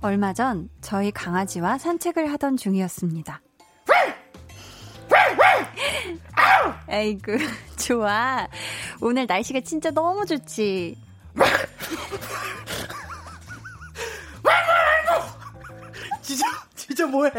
[0.00, 3.40] 얼마 전 저희 강아지와 산책을 하던 중이었습니다.
[6.86, 7.32] 아이고,
[7.76, 8.46] 좋아.
[9.00, 10.96] 오늘 날씨가 진짜 너무 좋지.
[17.08, 17.30] 뭐해?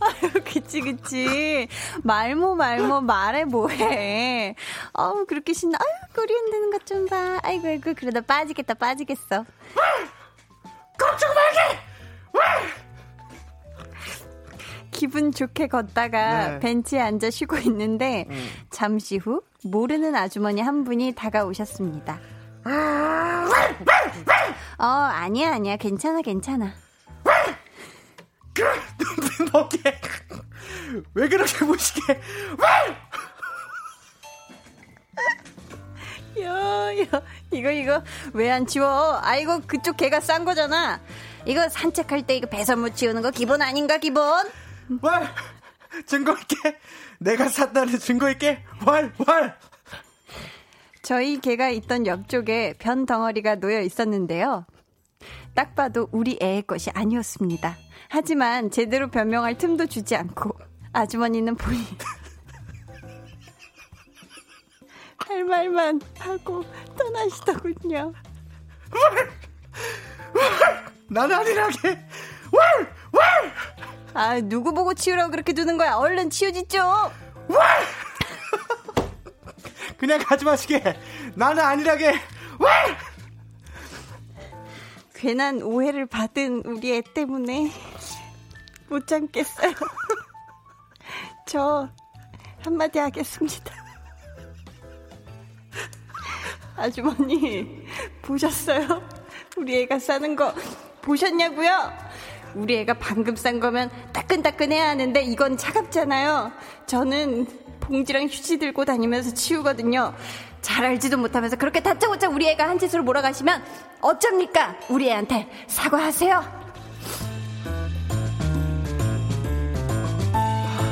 [0.00, 1.68] 아유 그치 그치
[2.02, 4.54] 말모 말모 말해 뭐해?
[4.92, 5.78] 어우 그렇게 신나.
[5.80, 7.38] 아유 꼬리 흔드는 것 좀 봐.
[7.42, 9.44] 아이고 아이고 그러다 빠지겠다 빠지겠어.
[10.98, 11.80] 깜짝 말게.
[14.92, 16.58] 기분 좋게 걷다가 네.
[16.60, 18.48] 벤치에 앉아 쉬고 있는데 음.
[18.70, 22.18] 잠시 후 모르는 아주머니 한 분이 다가오셨습니다.
[24.78, 25.76] 어, 아니야, 아니야.
[25.76, 26.72] 괜찮아, 괜찮아.
[28.64, 30.00] 눈빛 먹게.
[31.14, 32.20] 왜 그렇게 무식해?
[36.40, 36.50] 야,
[37.00, 38.02] 야, 이거, 이거,
[38.34, 39.18] 왜 안 치워?
[39.22, 41.00] 아이고, 그쪽 개가 싼 거잖아.
[41.46, 44.46] 이거 산책할 때 이거 배설물 치우는 거 기본 아닌가, 기본?
[45.00, 45.34] 왈!
[46.06, 46.78] 증거 있게!
[47.18, 48.62] 내가 샀다는 증거 있게!
[48.84, 49.12] 왈!
[49.26, 49.58] 왈!
[51.02, 54.66] 저희 개가 있던 옆쪽에 변 덩어리가 놓여 있었는데요.
[55.56, 57.76] 딱 봐도 우리 애의 것이 아니었습니다.
[58.10, 60.52] 하지만 제대로 변명할 틈도 주지 않고
[60.92, 61.82] 아주머니는 본인
[65.16, 66.62] 할 말만 하고
[66.96, 68.12] 떠나시더군요.
[71.08, 72.06] 나는 아니라게.
[74.12, 75.94] 아 누구 보고 치우라고 그렇게 두는 거야?
[75.96, 76.84] 얼른 치우지 좀.
[79.96, 80.82] 그냥 가지 마시게.
[81.34, 82.10] 나는 아니라게.
[82.10, 82.16] 왜?
[85.26, 87.72] 괜한 오해를 받은 우리 애 때문에
[88.88, 89.72] 못 참겠어요.
[91.48, 91.88] 저
[92.64, 93.74] 한마디 하겠습니다.
[96.76, 97.84] 아주머니
[98.22, 99.02] 보셨어요?
[99.56, 100.54] 우리 애가 싸는 거
[101.02, 101.92] 보셨냐고요?
[102.54, 106.52] 우리 애가 방금 싼 거면 따끈따끈해야 하는데 이건 차갑잖아요.
[106.86, 107.48] 저는
[107.80, 110.14] 봉지랑 휴지 들고 다니면서 치우거든요.
[110.66, 113.62] 잘 알지도 못하면서 그렇게 다짜고짜 우리 애가 한 짓으로 몰아가시면
[114.00, 114.74] 어쩝니까?
[114.88, 116.42] 우리 애한테 사과하세요.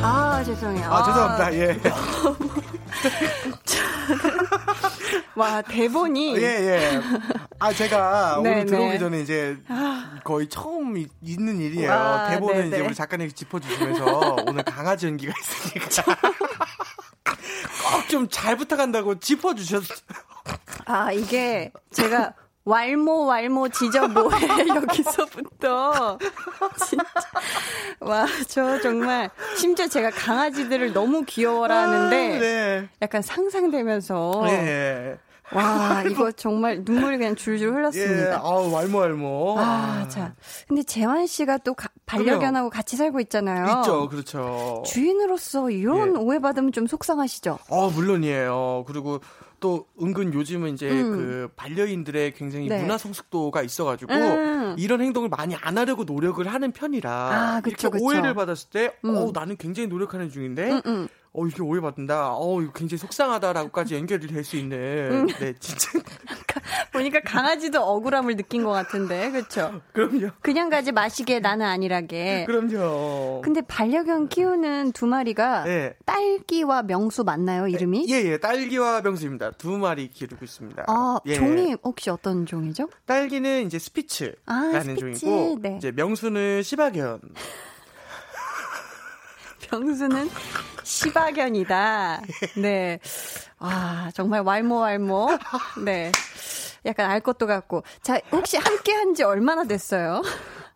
[0.01, 0.93] 아, 죄송해요.
[0.93, 1.55] 아, 죄송합니다.
[1.55, 1.77] 예.
[5.35, 6.37] 와, 대본이.
[6.37, 7.01] 예, 예.
[7.59, 8.99] 아, 제가 네, 오늘 들어오기 네.
[8.99, 9.57] 전에 이제
[10.23, 11.91] 거의 처음 있는 일이에요.
[11.91, 12.69] 와, 대본을 네네.
[12.69, 16.17] 이제 우리 작가님이 짚어주시면서 오늘 강아지 연기가 있으니까.
[17.85, 19.99] 꼭 좀 잘 부탁한다고 짚어주셨어요.
[20.87, 22.35] 아, 이게 제가
[22.67, 26.19] 왈모 왈모 지저 뭐해 여기서부터
[26.87, 27.05] 진짜
[28.01, 32.89] 와 저 정말 심지어 제가 강아지들을 너무 귀여워라 하는데 아, 네.
[33.03, 35.19] 약간 상상되면서 네.
[35.55, 38.31] 와, 이거 정말 눈물이 그냥 줄줄 흘렀습니다.
[38.31, 39.57] 예, 아우, 왈모, 왈모.
[39.59, 40.35] 아, 자.
[40.67, 43.81] 근데 재환 씨가 또 가, 반려견하고 같이 살고 있잖아요.
[43.81, 44.83] 있죠, 그렇죠.
[44.87, 46.19] 주인으로서 이런 예.
[46.19, 47.59] 오해받으면 좀 속상하시죠?
[47.71, 48.85] 아, 물론이에요.
[48.87, 49.21] 그리고
[49.61, 51.13] 또 은근 요즘은 이제 음.
[51.13, 52.83] 그 반려인들의 굉장히 네.
[52.83, 54.75] 문화 성숙도가 있어가지고 음.
[54.79, 58.05] 이런 행동을 많이 안 하려고 노력을 하는 편이라 아, 그쵸, 이렇게 그쵸.
[58.05, 59.17] 오해를 받았을 때, 음.
[59.17, 61.09] 어 나는 굉장히 노력하는 중인데 음, 음.
[61.37, 62.35] 어, 이게 오해받는다.
[62.37, 64.77] 어, 이거 굉장히 속상하다라고까지 연결이 될 수 있는.
[65.11, 65.27] 음.
[65.27, 65.91] 네, 진짜.
[66.93, 69.81] 보니까 강아지도 억울함을 느낀 것 같은데, 그렇죠?
[69.93, 70.29] 그럼요.
[70.43, 72.45] 그냥 가지 마시게 나는 아니라게.
[72.47, 73.41] 그럼요.
[73.43, 75.95] 근데 반려견 키우는 두 마리가 네.
[76.07, 78.07] 딸기와 명수 맞나요, 이름이?
[78.11, 79.53] 예, 예, 딸기와 명수입니다.
[79.53, 80.85] 두 마리 기르고 있습니다.
[80.87, 81.35] 아, 예.
[81.35, 82.89] 종이 혹시 어떤 종이죠?
[83.07, 85.19] 딸기는 이제 스피츠라는 아, 스피츠.
[85.21, 85.75] 종이고, 네.
[85.79, 87.21] 이제 명수는 시바견.
[89.71, 90.29] 병수는
[90.85, 92.21] 시바견이다.
[92.63, 92.99] 네.
[93.59, 95.29] 아, 정말 왈모 왈모.
[95.85, 96.13] 네.
[96.87, 97.83] 약간 알 것도 같고.
[98.03, 100.23] 자, 혹시 함께 한 지 얼마나 됐어요?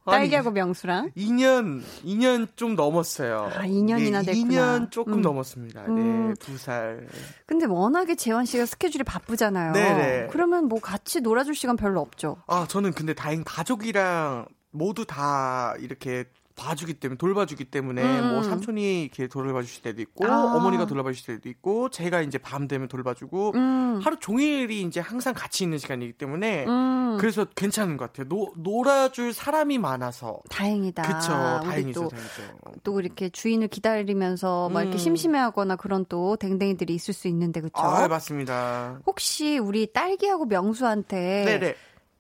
[0.07, 1.11] 딸기하고 명수랑?
[1.17, 3.51] 2년, 2년 좀 넘었어요.
[3.55, 4.79] 아, 2년이나 네, 됐구나.
[4.79, 5.21] 2년 조금 음.
[5.23, 5.83] 넘었습니다.
[5.89, 6.29] 음.
[6.29, 7.07] 네, 두 살.
[7.47, 9.73] 근데 워낙에 재환 씨가 스케줄이 바쁘잖아요.
[9.73, 10.29] 네네.
[10.31, 12.39] 그러면 뭐 같이 놀아줄 시간 별로 없죠.
[12.47, 16.25] 아, 저는 근데 다행 가족이랑 모두 다 이렇게
[16.59, 18.33] 봐주기 때문에 돌봐주기 때문에 음.
[18.33, 20.57] 뭐 삼촌이 이렇게 돌봐 주실 때도 있고 아.
[20.57, 24.01] 어머니가 돌봐 주실 때도 있고 제가 이제 밤 되면 돌봐주고 음.
[24.03, 27.17] 하루 종일이 이제 항상 같이 있는 시간이기 때문에 음.
[27.19, 28.29] 그래서 괜찮은 것 같아요.
[28.29, 31.03] 노, 놀아줄 사람이 많아서 다행이다.
[31.03, 31.33] 그쵸
[31.65, 32.43] 다행이죠 또, 다행이죠.
[32.83, 34.99] 또 이렇게 주인을 기다리면서 막 이렇게 음.
[34.99, 37.81] 심심해하거나 그런 또 댕댕이들이 있을 수 있는데 그쵸?
[37.81, 39.01] 아 맞습니다.
[39.07, 41.75] 혹시 우리 딸기하고 명수한테 네네.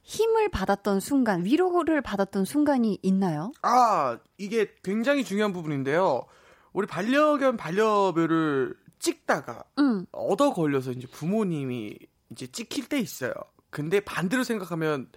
[0.08, 3.52] 힘을 받았던 순간, 위로를 받았던 순간이 있나요?
[3.60, 6.24] 아, 이게 굉장히 중요한 부분인데요.
[6.72, 10.06] 우리 반려견 반려묘를 찍다가 응.
[10.12, 11.98] 얻어 걸려서 이제 부모님이
[12.30, 13.34] 이제 찍힐 때 있어요.
[13.68, 15.10] 근데 반대로 생각하면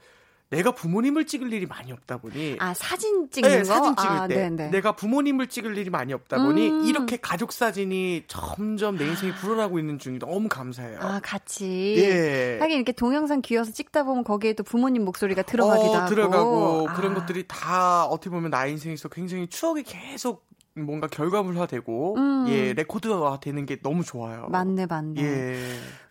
[0.52, 3.64] 내가 부모님을 찍을 일이 많이 없다 보니 아 사진 찍는 네, 거?
[3.64, 4.70] 사진 찍을 아, 때 네네.
[4.70, 6.86] 내가 부모님을 찍을 일이 많이 없다 보니 음.
[6.86, 11.00] 이렇게 가족 사진이 점점 내 인생이 불어나고 있는 중이 너무 감사해요.
[11.02, 11.96] 아 같이.
[11.98, 12.58] 예.
[12.60, 16.10] 하긴 이렇게 동영상 귀여서 찍다 보면 거기에 또 부모님 목소리가 들어가기도 어, 하고.
[16.10, 16.94] 들어가고 아.
[16.96, 22.46] 그런 것들이 다 어떻게 보면 나의 인생에서 굉장히 추억이 계속 뭔가 결과물화되고 음.
[22.50, 24.48] 예 레코드화 되는 게 너무 좋아요.
[24.50, 25.22] 맞네, 맞네.
[25.22, 25.56] 예.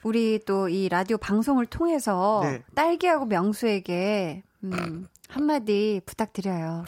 [0.03, 2.62] 우리 또 이 라디오 방송을 통해서 네.
[2.75, 4.70] 딸기하고 명수에게 음,
[5.29, 6.85] 한마디 부탁드려요.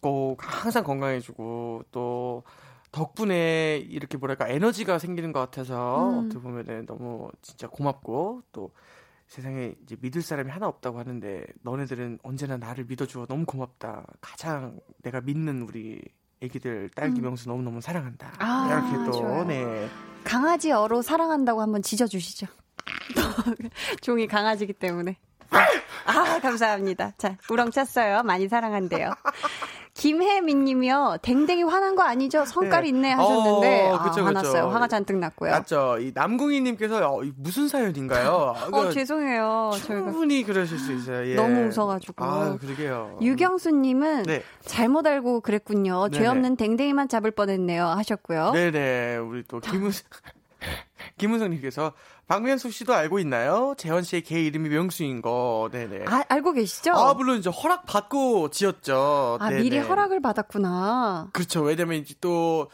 [0.00, 2.42] 꼭 항상 건강해지고 또
[2.92, 6.18] 덕분에 이렇게 뭐랄까 에너지가 생기는 것 같아서 음.
[6.26, 8.70] 어떻게 보면은 너무 진짜 고맙고 또
[9.26, 14.06] 세상에 이제 믿을 사람이 하나 없다고 하는데 너네들은 언제나 나를 믿어주어 너무 고맙다.
[14.22, 16.00] 가장 내가 믿는 우리
[16.40, 17.22] 애기들 딸기 음.
[17.22, 18.32] 명수 너무 너무 사랑한다.
[18.38, 19.44] 아, 이렇게 또 좋아요.
[19.44, 19.88] 네.
[20.24, 22.46] 강아지 어로 사랑한다고 한번 지져 주시죠.
[24.02, 25.16] 종이 강아지기 때문에.
[25.50, 27.12] 아, 감사합니다.
[27.18, 28.22] 자, 우렁 찼어요.
[28.22, 29.10] 많이 사랑한대요.
[29.98, 31.18] 김혜민 님이요.
[31.22, 32.44] 댕댕이 화난 거 아니죠?
[32.44, 32.90] 성깔 네.
[32.90, 33.88] 있네 하셨는데.
[33.88, 34.24] 어, 아, 그쵸, 그쵸.
[34.26, 34.68] 화났어요.
[34.68, 35.50] 화가 잔뜩 났고요.
[35.50, 35.96] 맞죠.
[35.98, 38.30] 이 남궁희 님께서 어, 이 무슨 사연인가요?
[38.30, 39.72] 어, 그거 죄송해요.
[39.72, 39.82] 저희가.
[39.82, 41.26] 충분히 그러실 수 있어요.
[41.28, 41.34] 예.
[41.34, 42.24] 너무 웃어가지고.
[42.24, 43.18] 아, 그러게요.
[43.20, 44.44] 유경수 님은 네.
[44.64, 46.08] 잘못 알고 그랬군요.
[46.10, 46.30] 죄 네네.
[46.30, 47.84] 없는 댕댕이만 잡을 뻔했네요.
[47.84, 48.52] 하셨고요.
[48.52, 49.16] 네네.
[49.16, 50.06] 우리 또 김은성,
[51.18, 51.92] 김은성님께서
[52.28, 53.74] 박명수 씨도 알고 있나요?
[53.78, 55.70] 재현 씨의 개 이름이 명수인 거.
[55.72, 56.04] 네네.
[56.06, 56.92] 아, 알고 계시죠?
[56.92, 59.38] 아, 물론 이제 허락 받고 지었죠.
[59.40, 59.62] 아, 네네.
[59.62, 61.30] 미리 허락을 받았구나.
[61.32, 61.62] 그렇죠.
[61.62, 62.68] 왜냐면 이제 또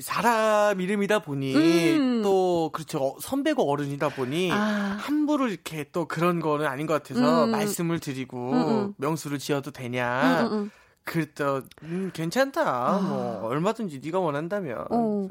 [0.00, 1.54] 사람 이름이다 보니
[1.96, 2.22] 음.
[2.22, 2.98] 또 그렇죠.
[2.98, 4.96] 어, 선배고 어른이다 보니 아.
[5.00, 7.50] 함부로 이렇게 또 그런 거는 아닌 것 같아서 음.
[7.50, 8.94] 말씀을 드리고 음, 음.
[8.98, 10.42] 명수를 지어도 되냐.
[10.42, 10.70] 음, 음, 음.
[11.04, 13.00] 그랬더 음, 괜찮다.
[13.02, 14.78] 뭐 얼마든지 네가 원한다면.
[14.78, 14.86] 아.
[14.90, 15.28] 어.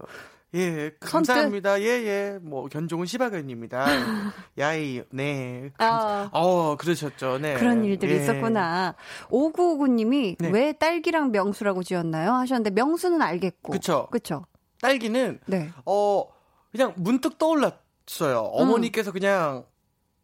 [0.54, 1.82] 예, 감사합니다.
[1.82, 2.40] 예, 예.
[2.42, 3.86] 뭐 견종은 시바견입니다.
[4.60, 5.72] 야이, 네.
[5.78, 6.30] 아.
[6.34, 7.40] 어, 그러셨죠.
[7.40, 7.56] 네.
[7.56, 8.18] 그런 일들이 예.
[8.18, 8.96] 있었구나.
[9.30, 10.50] 5959님이 네.
[10.50, 12.34] 왜 딸기랑 명수라고 지었나요?
[12.34, 13.72] 하셨는데 명수는 알겠고.
[13.72, 14.08] 그쵸.
[14.12, 14.46] 그쵸.
[14.82, 15.72] 딸기는 네.
[15.86, 16.26] 어
[16.72, 18.52] 그냥 문득 떠올랐어요.
[18.56, 18.62] 음.
[18.62, 19.64] 어머니께서 그냥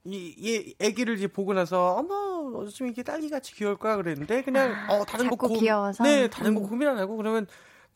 [0.03, 5.05] 이, 이 아기를 이제 보고 나서 어머 어쩜 이게 딸기 같이 귀여울까 그랬는데 그냥 어
[5.05, 6.03] 다른 거 귀여워서?
[6.03, 6.67] 네 다른 거 음.
[6.67, 7.45] 고민 안 하고 그러면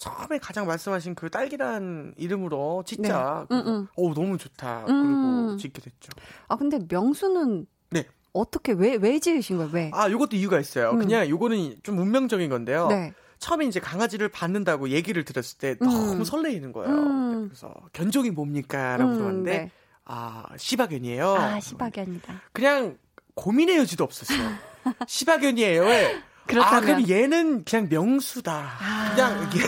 [0.01, 3.55] 처음에 가장 말씀하신 그 딸기란 이름으로 진짜 네.
[3.55, 3.87] 음, 음.
[3.95, 5.45] 어 너무 좋다 음.
[5.45, 6.09] 그리고 짓게 됐죠.
[6.47, 8.07] 아, 근데 명수는 네.
[8.33, 9.69] 어떻게, 왜, 왜 지으신 거예요?
[9.71, 9.91] 왜?
[9.93, 10.89] 아 요것도 이유가 있어요.
[10.89, 10.97] 음.
[10.97, 12.87] 그냥 요거는 좀 운명적인 건데요.
[12.87, 13.13] 네.
[13.37, 16.23] 처음에 이제 강아지를 받는다고 얘기를 들었을 때 너무 음.
[16.23, 16.91] 설레이는 거예요.
[16.91, 17.49] 음.
[17.49, 18.97] 그래서 견종이 뭡니까?
[18.97, 19.71] 라고 음, 물어봤는데 네.
[20.05, 21.27] 아 시바견이에요.
[21.27, 22.41] 아, 시박연이다.
[22.53, 22.97] 그냥
[23.35, 24.49] 고민의 여지도 없었어요.
[25.05, 25.83] 시바견이에요.
[25.83, 26.23] 왜?
[26.47, 26.75] 그렇다면.
[26.75, 28.51] 아 그럼 얘는 그냥 명수다.
[28.51, 29.11] 아.
[29.13, 29.59] 그냥 이게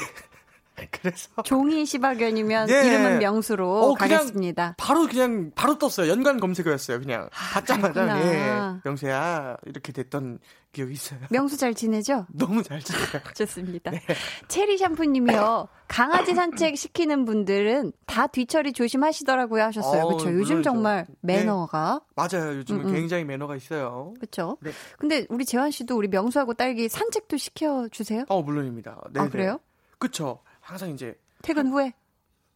[0.93, 2.88] 그래서 종이 시박연이면 네.
[2.88, 4.75] 이름은 명수로 어, 가겠습니다.
[4.77, 6.10] 바로 그냥 바로 떴어요.
[6.10, 6.99] 연관 검색어였어요.
[6.99, 8.19] 그냥 받자마자 아.
[8.21, 10.39] 예 명수야 이렇게 됐던
[10.71, 11.19] 기억이 있어요.
[11.29, 12.25] 명수 잘 지내죠?
[12.34, 13.03] 너무 잘 지내요.
[13.36, 13.91] 좋습니다.
[13.91, 14.01] 네.
[14.47, 15.67] 체리 샴푸님이요.
[15.88, 20.03] 강아지 산책 시키는 분들은 다 뒤처리 조심하시더라고요 하셨어요.
[20.03, 20.34] 어, 그렇죠.
[20.34, 20.63] 요즘.
[20.63, 22.55] 정말 매너가 맞아요.
[22.57, 22.93] 요즘은 음, 음.
[22.93, 24.13] 굉장히 매너가 있어요.
[24.20, 24.57] 그렇죠.
[24.61, 24.72] 네.
[24.97, 28.24] 근데 우리 재환 씨도 우리 명수하고 딸기 산책도 시켜 주세요?
[28.30, 29.01] 어 물론입니다.
[29.11, 29.59] 네, 아 그래요?
[29.99, 30.39] 그쵸.
[30.64, 31.93] 항상 이제 퇴근 후에?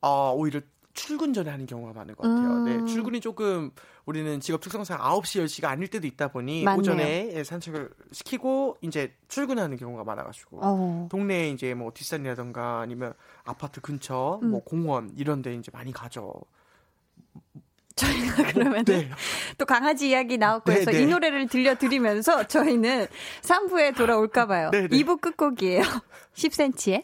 [0.01, 0.61] 아, 오히려
[0.93, 2.49] 출근 전에 하는 경우가 많은 것 같아요.
[2.49, 2.65] 음.
[2.65, 3.69] 네, 출근이 조금
[4.05, 6.79] 우리는 직업 특성상 9시, 10시가 아닐 때도 있다 보니 맞네요.
[6.79, 11.07] 오전에 예, 산책을 시키고 이제 출근하는 경우가 많아가지고 어.
[11.11, 16.33] 동네에 이제 뭐 뒷산이라던가 아니면 아파트 근처 뭐 공원 이런 데 이제 많이 가죠.
[17.95, 19.09] 저희가 그러면 네.
[19.57, 21.01] 또 강아지 이야기 나왔고 네, 해서 네.
[21.01, 23.07] 이 노래를 들려드리면서 저희는
[23.41, 24.69] 3부에 돌아올까 봐요.
[24.71, 24.97] 네, 네.
[24.97, 25.81] 2부 끝곡이에요.
[26.33, 27.03] 10cm의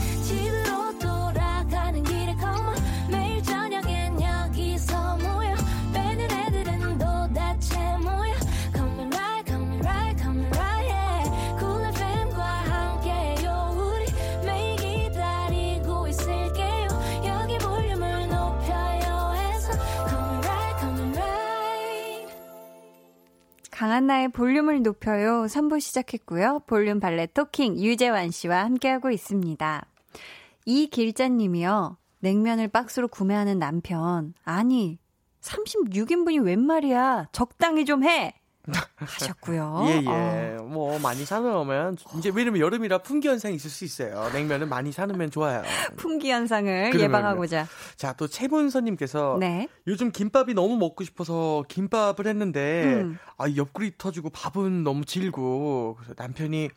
[23.81, 25.45] 강한나의 볼륨을 높여요.
[25.47, 26.61] 3부 시작했고요.
[26.67, 29.87] 볼륨 발레 토킹 유재환 씨와 함께하고 있습니다.
[30.67, 31.97] 이 길자님이요.
[32.19, 34.35] 냉면을 박스로 구매하는 남편.
[34.43, 34.99] 아니,
[35.41, 37.29] 36인분이 웬 말이야.
[37.31, 38.35] 적당히 좀 해!
[38.95, 39.85] 하셨고요.
[39.87, 40.63] 예, 어, 예.
[40.63, 44.29] 뭐, 많이 사놓으면, 이제 왜냐면 여름이라 품귀 현상이 있을 수 있어요.
[44.33, 45.63] 냉면은 많이 사놓으면 좋아요.
[45.97, 47.03] 품귀 현상을 그러면요.
[47.03, 47.67] 예방하고자.
[47.95, 49.67] 자, 또 최문서님께서 네.
[49.87, 53.17] 요즘 김밥이 너무 먹고 싶어서 김밥을 했는데 음.
[53.37, 56.69] 아 옆구리 터지고 밥은 너무 질고 그래서 남편이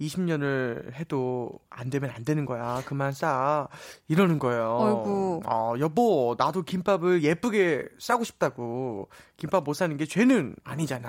[0.00, 2.82] 20년을 해도 안 되면 안 되는 거야.
[2.84, 3.68] 그만 싸.
[4.08, 4.76] 이러는 거예요.
[4.80, 5.40] 어이구.
[5.46, 9.08] 어, 여보, 나도 김밥을 예쁘게 싸고 싶다고.
[9.36, 11.08] 김밥 못 사는 게 죄는 아니잖아.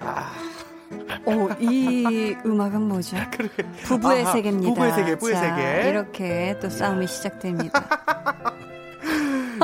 [0.00, 0.32] 아,
[1.26, 3.16] 어, 이 음악은 뭐죠?
[3.84, 4.68] 부부의 아하, 세계입니다.
[4.68, 5.88] 부부의 세계, 부부의 자, 세계.
[5.88, 7.88] 이렇게 또 싸움이 시작됩니다.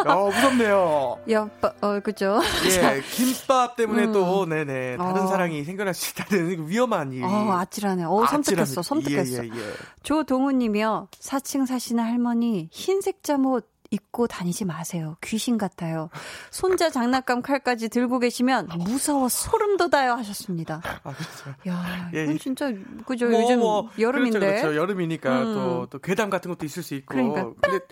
[0.06, 1.18] 어, 무섭네요.
[1.28, 2.40] 여빠, 어, 그죠?
[2.66, 4.12] 예, 김밥 때문에 음.
[4.12, 5.26] 또, 네네, 다른 어.
[5.26, 7.24] 사랑이 생겨날 수 있다는 위험한 일이.
[7.24, 8.04] 어, 아찔하네.
[8.04, 8.82] 어, 섬뜩했어.
[8.82, 9.44] 섬뜩했어.
[9.44, 9.72] 예, 예, 예.
[10.02, 11.08] 조동우님이요.
[11.12, 15.16] 4층 사시는 할머니 흰색 잠옷 입고 다니지 마세요.
[15.22, 16.10] 귀신 같아요.
[16.50, 20.80] 손자 장난감 칼까지 들고 계시면 무서워 소름 돋아요 하셨습니다.
[21.02, 21.50] 아, 그렇죠.
[21.68, 22.38] 야, 예, 이건 예.
[22.38, 22.72] 진짜
[23.04, 23.28] 그죠?
[23.28, 24.38] 뭐, 요즘 뭐, 여름인데.
[24.38, 24.76] 그렇죠, 그렇죠.
[24.80, 25.54] 여름이니까 음.
[25.54, 27.06] 또, 또 괴담 같은 것도 있을 수 있고.
[27.14, 27.50] 그러니까.
[27.60, 27.84] 근데,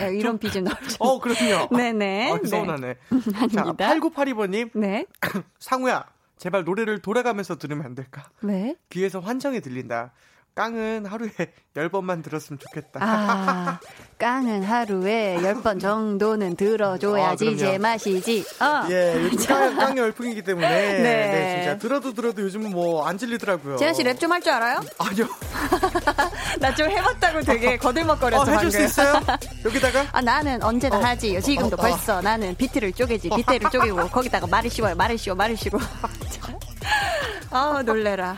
[0.00, 0.96] 야, 이런 비좀 나오죠.
[0.98, 1.68] 어, 그럼요.
[1.76, 2.32] 네네.
[2.32, 2.94] 아, 서운하네.
[3.52, 3.88] 자, 아닙니다.
[3.88, 5.06] 8982번님, 네.
[5.58, 6.04] 상우야,
[6.36, 8.28] 제발 노래를 돌아가면서 들으면 안 될까?
[8.40, 8.76] 네.
[8.90, 10.12] 귀에서 환청이 들린다.
[10.62, 11.30] 깡은 하루에
[11.76, 12.98] 10번만 들었으면 좋겠다.
[13.00, 13.78] 아,
[14.18, 17.56] 깡은 하루에 10번 정도는 들어줘야지 아.
[17.56, 18.44] 제맛이지.
[18.60, 18.82] 어.
[18.90, 20.68] 예, 요즘 깡, 깡이 열풍이기 때문에.
[20.68, 20.98] 네.
[21.00, 21.62] 네.
[21.62, 23.76] 진짜 들어도 들어도 요즘은 뭐 안 질리더라고요.
[23.76, 24.80] 재현 씨 랩 좀 할 줄 알아요?
[24.98, 25.28] 아니요.
[26.58, 28.70] 나 좀 해봤다고 되게 거들먹거렸어 어, 해줄 방금.
[28.70, 29.20] 수 있어요?
[29.64, 30.06] 여기다가?
[30.10, 31.00] 아 나는 언제나 어.
[31.04, 31.40] 하지.
[31.40, 31.82] 지금도 어, 어.
[31.82, 33.30] 벌써 나는 비트를 쪼개지.
[33.30, 34.96] 비트를 쪼개고 거기다가 말을 씌워요.
[34.96, 35.36] 말을 씌워.
[35.36, 35.80] 말을 씌워.
[37.52, 38.36] 아 놀래라.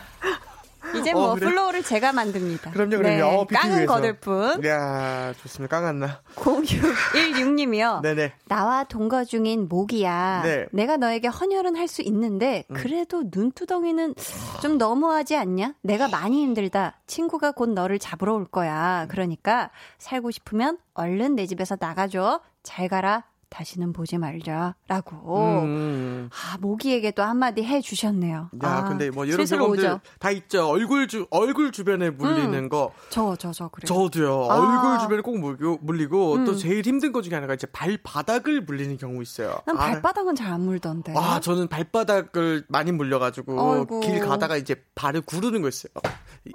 [0.99, 1.47] 이제 뭐 어, 그래?
[1.47, 2.71] flow를 제가 만듭니다.
[2.71, 3.03] 그럼요, 그럼요.
[3.17, 3.87] 네, 어, 깡은.
[3.87, 4.63] 거들 뿐.
[4.65, 5.77] 이야, 좋습니다.
[5.79, 6.21] 깡한나.
[6.37, 8.01] 0616님이요.
[8.03, 8.33] 네네.
[8.47, 10.43] 나와 동거 중인 모기야.
[10.45, 10.57] 네.
[10.63, 10.67] 음.
[10.73, 14.15] 내가 너에게 헌혈은 할 수 있는데 그래도 눈두덩이는
[14.63, 15.75] 좀 너무하지 않냐?
[15.83, 17.01] 내가 많이 힘들다.
[17.09, 19.07] 친구가 곧 너를 잡으러 올 거야.
[19.09, 22.41] 그러니까 살고 싶으면 얼른 내 집에서 나가줘.
[22.63, 23.25] 잘 가라.
[23.51, 24.75] 다시는 보지 말자.
[24.89, 25.61] 라고.
[25.65, 26.31] 음.
[26.33, 28.51] 아, 모기에게 또 한마디 해 주셨네요.
[28.65, 29.99] 야, 아, 근데 뭐 이런 경험들.
[30.19, 30.69] 다 있죠.
[30.69, 32.93] 얼굴 주 얼굴 주변에 물리는 거.
[33.11, 33.87] 저, 저, 저, 그래요.
[33.87, 34.47] 저도요.
[34.51, 34.55] 아.
[34.55, 36.45] 얼굴 주변에 꼭 물리고, 물리고 음.
[36.45, 39.59] 또 제일 힘든 것 중에 하나가 이제 발바닥을 물리는 경우 있어요.
[39.67, 41.15] 난 아, 발바닥은 잘안 물던데.
[41.17, 44.01] 아, 저는 발바닥을 많이 물려가지고 아이고.
[44.01, 45.93] 길 가다가 이제 발을 구르는 거 있어요.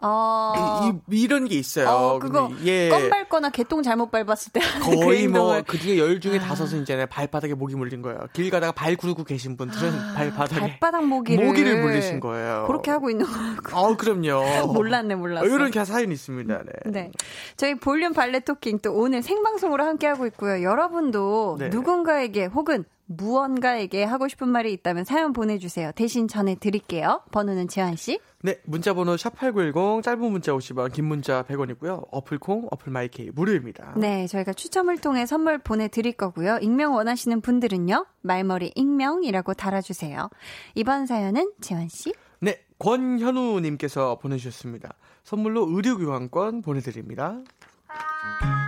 [0.02, 1.90] 어, 이, 이 런 게 있어요.
[1.90, 2.90] 어, 그거 예.
[2.90, 5.64] 껌 밟거나 개똥 잘못 밟았을 때 하는 그 거의 뭐 행동을.
[5.64, 6.42] 그 중에 열 중에 아.
[6.42, 8.20] 다섯은 이제 발바닥에 모기 물린 거예요.
[8.34, 12.66] 길 가다가 발 구르고 계신 분들은 발바닥에 발바닥 모기를 모기를 물리신 거예요.
[12.68, 14.68] 그렇게 하고 있는 거 어, 그럼요.
[14.74, 15.46] 몰랐네 몰랐어.
[15.46, 16.64] 이런 게 사연이 있습니다.
[16.64, 16.92] 네.
[16.92, 17.12] 네.
[17.58, 20.64] 저희 볼륨 발레 토킹 또 오늘 생방송으로 함께 하고 있고요.
[20.64, 21.70] 여러분도 네.
[21.70, 25.92] 누군가에게 혹은 무언가에게 하고 싶은 말이 있다면 사연 보내주세요.
[25.94, 27.22] 대신 전해 드릴게요.
[27.32, 28.20] 번호는 재환 씨.
[28.42, 32.08] 네, 문자번호 샵8910, 짧은 문자 50원, 긴 문자 100원이고요.
[32.12, 33.94] 어플콩, 어플마이케이 무료입니다.
[33.98, 36.60] 네, 저희가 추첨을 통해 선물 보내드릴 거고요.
[36.62, 38.06] 익명 원하시는 분들은요.
[38.22, 40.30] 말머리 익명이라고 달아주세요.
[40.76, 42.14] 이번 사연은 재환 씨.
[42.40, 44.96] 네, 권현우님께서 보내주셨습니다.
[45.24, 47.40] 선물로 의료교환권 보내드립니다.
[47.88, 48.65] 아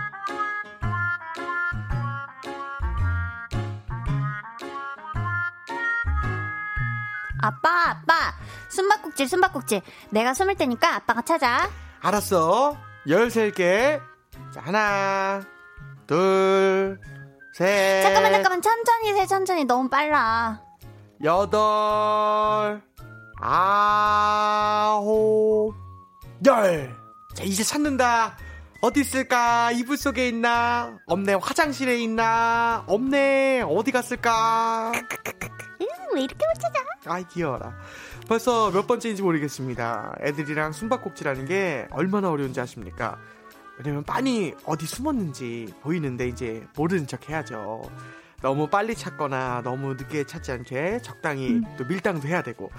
[7.50, 8.34] 빠, 아빠.
[8.68, 9.82] 숨바꼭질, 숨바꼭질.
[10.10, 11.68] 내가 숨을 테니까 아빠가 찾아.
[12.00, 12.76] 알았어.
[13.06, 14.00] 13개.
[14.52, 15.40] 자, 하나,
[16.06, 16.98] 둘,
[17.54, 18.02] 셋.
[18.02, 18.62] 잠깐만, 잠깐만.
[18.62, 19.64] 천천히 세, 천천히.
[19.64, 20.60] 너무 빨라.
[21.24, 22.80] 여덟,
[24.50, 25.74] 아홉,
[26.46, 26.96] 열.
[27.34, 28.36] 자, 이제 찾는다.
[28.80, 29.72] 어디 있을까?
[29.72, 30.98] 이불 속에 있나?
[31.06, 31.34] 없네.
[31.34, 32.84] 화장실에 있나?
[32.86, 33.62] 없네.
[33.68, 34.92] 어디 갔을까?
[34.94, 36.78] 음, 왜 이렇게 못 찾아?
[37.06, 37.76] 아이, 귀여워라.
[38.28, 40.14] 벌써 몇 번째인지 모르겠습니다.
[40.22, 43.18] 애들이랑 숨바꼭질하는 게 얼마나 어려운지 아십니까?
[43.78, 47.82] 왜냐면 빤히 어디 숨었는지 보이는데 이제 모르는 척 해야죠.
[48.42, 52.70] 너무 빨리 찾거나 너무 늦게 찾지 않게 적당히 또 밀당도 해야 되고.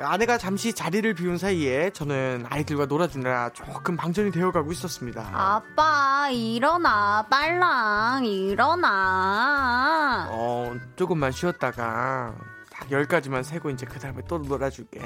[0.00, 5.28] 아내가 잠시 자리를 비운 사이에 저는 아이들과 놀아주느라 조금 방전이 되어가고 있었습니다.
[5.32, 7.26] 아빠, 일어나.
[7.28, 10.28] 빨랑, 일어나.
[10.30, 12.34] 어, 조금만 쉬었다가
[12.70, 15.00] 딱 열까지만 세고 이제 그 다음에 또 놀아줄게.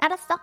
[0.00, 0.36] 알았어.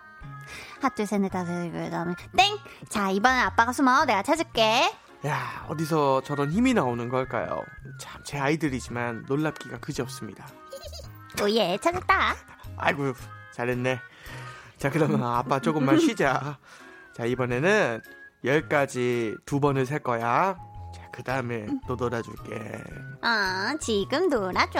[0.80, 2.56] 하나, 둘, 셋, 넷, 다섯, 그 다음에 땡!
[2.88, 4.04] 자, 이번엔 아빠가 숨어.
[4.04, 4.90] 내가 찾을게.
[5.26, 7.62] 야, 어디서 저런 힘이 나오는 걸까요?
[8.00, 10.46] 참, 제 아이들이지만 놀랍기가 그지 없습니다.
[11.42, 12.34] 오예, 찾았다.
[12.78, 13.12] 아이고,
[13.60, 14.00] 잘했네.
[14.78, 16.58] 자, 그러면 아빠 조금만 쉬자.
[17.14, 18.00] 자, 이번에는
[18.44, 20.56] 열까지 두 번을 셀 거야.
[20.94, 22.82] 자, 그 다음에 또 놀아줄게.
[23.20, 24.72] 아, 지금 놀아줘.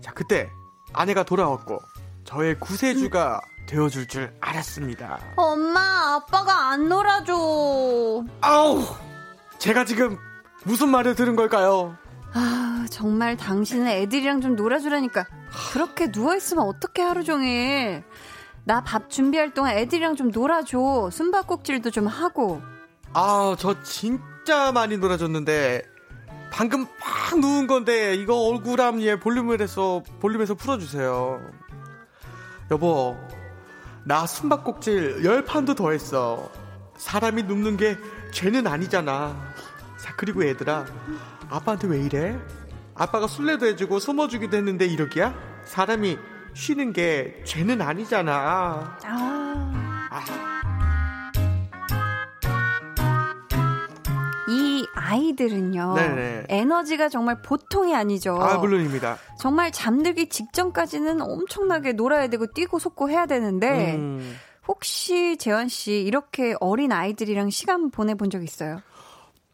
[0.00, 0.50] 자, 그때
[0.92, 1.78] 아내가 돌아왔고
[2.24, 5.20] 저의 구세주가 되어줄 줄 알았습니다.
[5.36, 8.24] 엄마, 아빠가 안 놀아줘.
[8.40, 8.82] 아우!
[9.58, 10.18] 제가 지금
[10.64, 11.96] 무슨 말을 들은 걸까요?
[12.34, 15.26] 아, 정말 당신은 애들이랑 좀 놀아주라니까.
[15.72, 18.04] 그렇게 누워있으면 어떻게 하루 종일.
[18.64, 21.08] 나 밥 준비할 동안 애들이랑 좀 놀아줘.
[21.10, 22.60] 숨바꼭질도 좀 하고.
[23.14, 25.82] 아, 저 진짜 많이 놀아줬는데
[26.52, 31.40] 방금 막 누운 건데 이거 얼굴함 얘 볼륨을 해서 볼륨에서 풀어주세요.
[32.70, 33.16] 여보,
[34.04, 36.50] 나 숨바꼭질 열 판도 더 했어.
[36.98, 37.96] 사람이 눕는 게
[38.32, 39.34] 죄는 아니잖아.
[39.98, 40.84] 자, 그리고 얘들아,
[41.48, 42.38] 아빠한테 왜 이래?
[42.94, 45.34] 아빠가 술래도 해주고 숨어주기도 했는데 이러기야?
[45.64, 46.18] 사람이
[46.54, 48.96] 쉬는 게 죄는 아니잖아.
[49.04, 50.08] 아.
[50.10, 50.24] 아,
[54.50, 55.94] 이 아이들은요.
[55.94, 56.44] 네네.
[56.48, 58.38] 에너지가 정말 보통이 아니죠.
[58.40, 59.18] 아 물론입니다.
[59.38, 64.36] 정말 잠들기 직전까지는 엄청나게 놀아야 되고 뛰고 속고 해야 되는데 음.
[64.66, 68.80] 혹시 재환 씨 이렇게 어린 아이들이랑 시간 보내 본 적 있어요?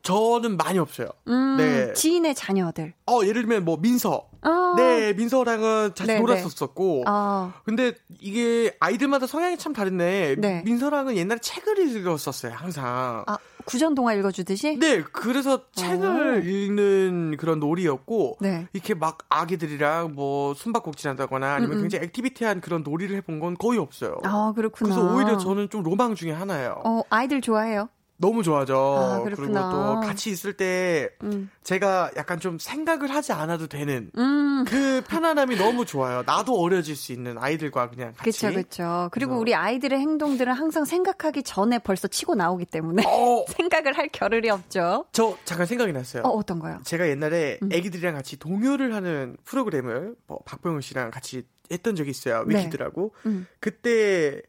[0.05, 1.09] 저는 많이 없어요.
[1.29, 1.93] 음, 네.
[1.95, 2.93] 지인의 자녀들.
[3.07, 4.29] 어, 예를 들면 뭐 민서.
[4.43, 4.75] 어.
[4.77, 7.05] 네, 민서랑은 자주 네, 놀았었었고.
[7.09, 7.53] 어.
[7.65, 10.63] 근데 이게 아이들마다 성향이 참 다른데 네.
[10.67, 13.25] 민서랑은 옛날에 책을 읽었었어요, 항상.
[13.27, 14.77] 아, 구전 동화 읽어 주듯이?
[14.79, 18.69] 네, 그래서 책을 읽는 그런 놀이였고 네.
[18.75, 21.83] 이렇게 막 아기들이랑 뭐 숨바꼭질 한다거나 아니면 음, 음.
[21.85, 24.19] 굉장히 액티비티한 그런 놀이를 해본 건 거의 없어요.
[24.25, 24.95] 아, 그렇구나.
[24.95, 26.83] 그래서 오히려 저는 좀 로망 중에 하나예요.
[26.85, 27.89] 어, 아이들 좋아해요?
[28.17, 28.77] 너무 좋아져.
[29.21, 29.47] 아, 그리고.
[29.53, 31.51] 또 같이 있을 때 음.
[31.65, 34.65] 제가 약간 좀 생각을 하지 않아도 되는 음.
[34.67, 36.23] 그 편안함이 너무 좋아요.
[36.25, 38.31] 나도 어려질 수 있는 아이들과 그냥 같이.
[38.47, 39.09] 그쵸, 그쵸.
[39.13, 44.09] 그리고 그래서- 우리 아이들의 행동들은 항상 생각하기 전에 벌써 치고 나오기 때문에 어, 생각을 할
[44.09, 45.07] 겨를이 없죠.
[45.13, 46.23] 저 잠깐 생각이 났어요.
[46.23, 46.79] 어, 어떤 거요?
[46.85, 47.71] 제가 옛날에 음.
[47.73, 51.43] 애기들이랑 같이 동요를 하는 프로그램을 뭐 박병훈 씨랑 같이
[51.73, 52.45] 했던 적이 있어요.
[52.47, 52.59] 네.
[52.61, 53.13] 위키드라고.
[53.27, 53.47] 음.
[53.59, 54.41] 그때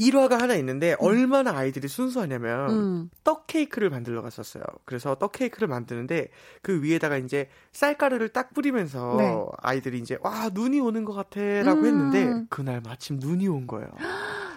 [0.00, 3.10] 일화가 하나 있는데 얼마나 아이들이 순수하냐면 음.
[3.22, 4.62] 떡 케이크를 만들러 갔었어요.
[4.86, 6.28] 그래서 떡 케이크를 만드는데
[6.62, 9.36] 그 위에다가 이제 쌀가루를 딱 뿌리면서 네.
[9.58, 11.86] 아이들이 이제 와 눈이 오는 것 같아라고 음.
[11.86, 13.88] 했는데 그날 마침 눈이 온 거예요.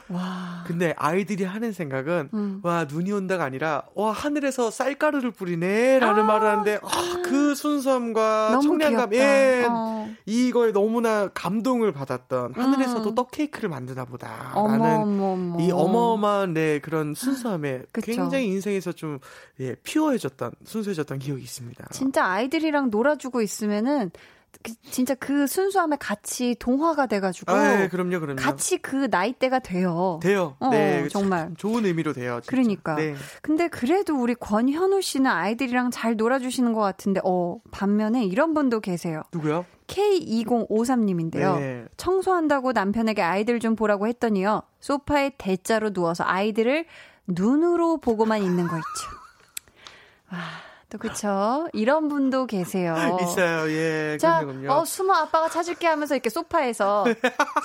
[0.10, 0.64] 와.
[0.68, 2.60] 근데 아이들이 하는 생각은 음.
[2.64, 9.16] 와 눈이 온다가 아니라 와 하늘에서 쌀가루를 뿌리네라는 말을 하는데 아, 그 순수함과 청량감 귀엽다.
[9.18, 10.10] 예 어.
[10.26, 13.16] 이거에 너무나 감동을 받았던 하늘에서도 음.
[13.16, 15.60] 떡 케이크를 만드나 보다라는.
[15.60, 18.12] 이 어마어마한 네 그런 순수함에 그쵸.
[18.12, 19.20] 굉장히 인생에서 좀
[19.60, 21.88] 예, 피어해졌던 순수해졌던 기억이 있습니다.
[21.92, 24.12] 진짜 아이들이랑 놀아주고 있으면은
[24.62, 28.36] 그- 진짜 그 순수함에 같이 동화가 돼가지고 아, 예, 그럼요, 그럼요.
[28.36, 30.20] 같이 그 나이대가 돼요.
[30.22, 30.56] 돼요.
[30.60, 31.46] 어, 네, 정말.
[31.48, 32.40] 참 좋은 의미로 돼요.
[32.42, 32.50] 진짜.
[32.52, 32.96] 그러니까.
[32.96, 33.16] 네.
[33.42, 39.24] 근데 그래도 우리 권현우 씨는 아이들이랑 잘 놀아주시는 것 같은데, 어, 반면에 이런 분도 계세요.
[39.34, 39.66] 누구요?
[39.88, 41.58] K2053님인데요.
[41.60, 41.86] 네.
[41.98, 44.62] 청소한다고 남편에게 아이들 좀 보라고 했더니요.
[44.80, 46.86] 소파에 대자로 누워서 아이들을
[47.28, 48.84] 눈으로 보고만 있는 거 있죠.
[50.32, 50.40] 와,
[50.94, 51.68] 또 그쵸.
[51.74, 52.96] 이런 분도 계세요.
[53.20, 53.68] 있어요.
[53.72, 54.16] 예.
[54.20, 54.72] 자, 그럼요.
[54.72, 57.06] 어, 숨어 아빠가 찾을게 하면서 이렇게 소파에서.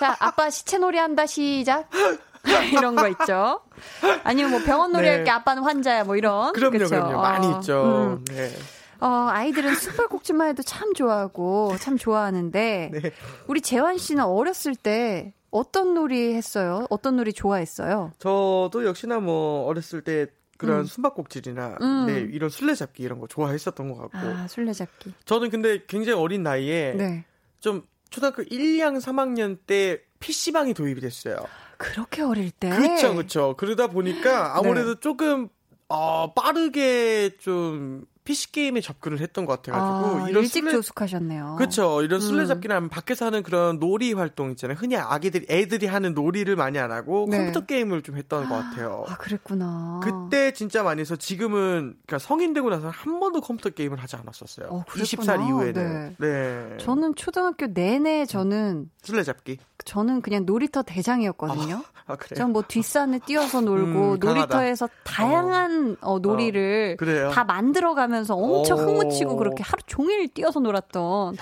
[0.00, 1.90] 자, 아빠 시체놀이 한다, 시작.
[2.72, 3.60] 이런 거 있죠.
[4.24, 5.16] 아니면 뭐 병원 놀이 네.
[5.16, 6.54] 할게 아빠는 환자야, 뭐 이런.
[6.54, 6.88] 그럼요, 그쵸?
[6.88, 7.20] 그럼요.
[7.20, 7.82] 많이 어, 있죠.
[7.84, 8.24] 음.
[8.34, 8.50] 네.
[9.00, 13.12] 어, 아이들은 숨발꼭질만 해도 참 좋아하고 참 좋아하는데 네.
[13.46, 16.86] 우리 재환 씨는 어렸을 때 어떤 놀이 했어요?
[16.88, 18.12] 어떤 놀이 좋아했어요?
[18.18, 20.26] 저도 역시나 뭐 어렸을 때
[20.58, 20.84] 그런 음.
[20.84, 22.06] 숨바꼭질이나 음.
[22.06, 25.14] 네, 이런 술래잡기 이런 거 좋아했었던 것 같고 아, 술래잡기.
[25.24, 27.24] 저는 근데 굉장히 어린 나이에 네.
[27.60, 31.36] 좀 초등학교 1, 2학년, 3학년 때 PC방이 도입이 됐어요.
[31.76, 32.70] 그렇게 어릴 때.
[32.70, 33.54] 그렇죠, 그렇죠.
[33.56, 35.00] 그러다 보니까 아무래도 네.
[35.00, 35.48] 조금
[35.88, 41.54] 어, 빠르게 좀 PC 게임에 접근을 했던 것 같아가지고 아, 이런 일찍 술래 조숙하셨네요.
[41.56, 42.02] 그렇죠.
[42.02, 42.26] 이런 음.
[42.26, 44.76] 술래잡기나 하면 밖에서 하는 그런 놀이 활동 있잖아요.
[44.78, 47.38] 흔히 아기들이 애들이 하는 놀이를 많이 안 하고 네.
[47.38, 49.06] 컴퓨터 게임을 좀 했던 것 같아요.
[49.08, 50.00] 아, 그랬구나.
[50.04, 54.68] 그때 진짜 많이 해서 지금은 그러니까 성인 되고 나서 한 번도 컴퓨터 게임을 하지 않았었어요.
[54.68, 55.36] 어, 그랬구나.
[55.36, 56.16] 20살 이후에는.
[56.18, 56.76] 네.
[56.80, 59.56] 저는 초등학교 내내 저는 술래잡기.
[59.86, 61.82] 저는 그냥 놀이터 대장이었거든요.
[62.08, 62.38] 아 그래요?
[62.38, 64.18] 전뭐 뒷산에 뛰어서 놀고 음.
[64.18, 67.30] 놀이터에서 다양한 어, 놀이를 그래요.
[67.30, 68.82] 다 만들어가면 서 엄청 오.
[68.82, 71.36] 흥무치고 그렇게 하루 종일 뛰어서 놀았던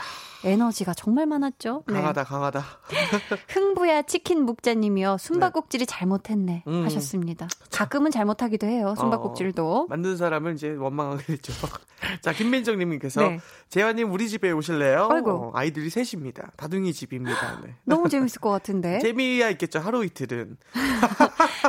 [0.46, 1.82] 에너지가 정말 많았죠.
[1.88, 1.94] 네.
[1.94, 2.64] 강하다, 강하다.
[3.48, 5.16] 흥부야 치킨 묵자님이요.
[5.18, 6.84] 숨바꼭질이 잘못했네 음.
[6.84, 7.48] 하셨습니다.
[7.72, 8.94] 가끔은 잘못하기도 해요.
[8.98, 9.86] 숨바꼭질도.
[9.90, 11.52] 만든 사람은 이제 원망하게 되죠.
[12.22, 13.40] 자, 김민정님께서 네.
[13.68, 15.08] 재환님 우리 집에 오실래요?
[15.10, 15.30] 아이고.
[15.30, 16.52] 어, 아이들이 셋입니다.
[16.56, 17.60] 다둥이 집입니다.
[17.64, 17.74] 네.
[17.84, 19.00] 너무 재밌을 것 같은데.
[19.00, 19.80] 재미야 있겠죠.
[19.80, 20.56] 하루 이틀은.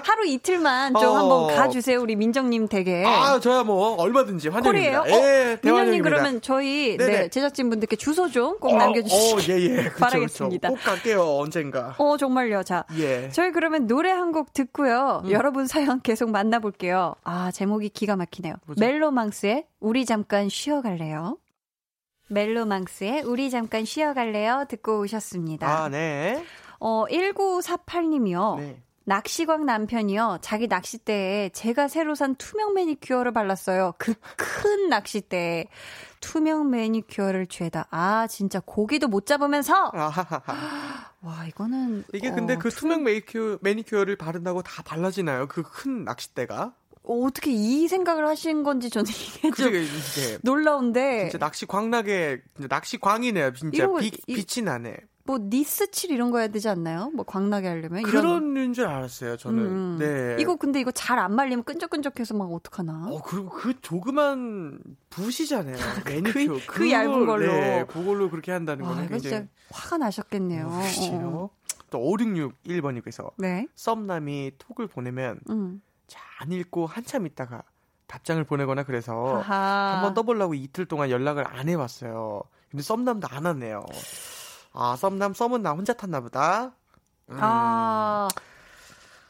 [0.04, 1.18] 하루 이틀만 좀 어.
[1.18, 2.00] 한번 가주세요.
[2.00, 3.06] 우리 민정님 댁에.
[3.06, 5.02] 아, 저야 뭐 얼마든지 환영입니다.
[5.02, 5.18] 콜이에요?
[5.18, 6.10] 예, 민정님 대환영입니다.
[6.10, 6.98] 그러면 저희.
[6.98, 9.84] 네, 제작진 분들께 주소 좀꼭 어, 남겨주시기 어, 예, 예.
[9.90, 10.70] 그쵸, 바라겠습니다.
[10.70, 10.80] 그쵸.
[10.80, 11.38] 꼭 갈게요.
[11.38, 11.96] 언젠가.
[11.98, 12.64] 어, 정말요.
[12.64, 13.30] 자, 예.
[13.30, 15.22] 저희 그러면 노래 한 곡 듣고요.
[15.26, 15.32] 음.
[15.32, 17.16] 여러분 사연 계속 만나볼게요.
[17.24, 18.56] 아, 제목이 기가 막히네요.
[18.66, 18.80] 뭐죠?
[18.80, 21.38] 멜로망스의 우리 잠깐 쉬어갈래요.
[22.30, 24.66] 멜로망스의 우리 잠깐 쉬어갈래요.
[24.68, 25.66] 듣고 오셨습니다.
[25.86, 26.44] 아, 네.
[26.80, 28.58] 어, 1948님이요.
[28.60, 28.82] 네.
[29.18, 30.40] 낚시광 남편이요.
[30.42, 33.94] 자기 낚싯대에 제가 새로 산 투명 매니큐어를 발랐어요.
[33.98, 35.68] 그 큰 낚싯대에
[36.20, 37.88] 투명 매니큐어를 죄다.
[37.90, 39.92] 아, 진짜 고기도 못 잡으면서!
[41.22, 42.04] 와, 이거는.
[42.14, 45.48] 이게 근데 어, 그 투명 매니큐어, 매니큐어를 바른다고 다 발라지나요?
[45.48, 46.74] 그 큰 낚싯대가?
[47.04, 49.72] 어, 어떻게 이 생각을 하신 건지 저는 이게 좀
[50.44, 51.30] 놀라운데.
[51.30, 53.54] 진짜 낚시 광나게 낚시 광이네요.
[53.54, 54.98] 진짜 거- 비, 이- 빛이 나네.
[55.28, 57.12] 뭐 니스 칠 이런 거 해야 되지 않나요?
[57.14, 59.36] 뭐 광나게 하려면 이런 그런 줄 알았어요.
[59.36, 59.60] 저는.
[59.60, 59.98] 음, 음.
[60.00, 60.38] 네.
[60.40, 63.08] 이거 근데 이거 잘 안 말리면 끈적끈적해서 막 어떡하나?
[63.10, 65.76] 어 그리고 그 조그만 붓이잖아요.
[66.06, 66.60] 매니큐어.
[66.68, 67.46] 그 얇은 걸로.
[67.52, 70.68] 네, 그걸로 그렇게 한다는 와, 거는 이거 진짜 굉장히 화가 나셨겠네요.
[70.68, 71.50] 어, 어, 어.
[71.90, 73.68] 또 5661번님께서 네.
[73.76, 75.82] 썸남이 톡을 보내면 음.
[76.08, 77.64] 잘안 읽고 한참 있다가
[78.08, 79.96] 답장을 보내거나 그래서 아하.
[79.96, 82.44] 한번 떠보려고 이틀 동안 연락을 안 해봤어요.
[82.70, 83.84] 근데 썸남도 안 왔네요.
[84.80, 86.72] 아 썸남 썸은 나 혼자 탔나 보다.
[87.30, 87.38] 음.
[87.40, 88.28] 아.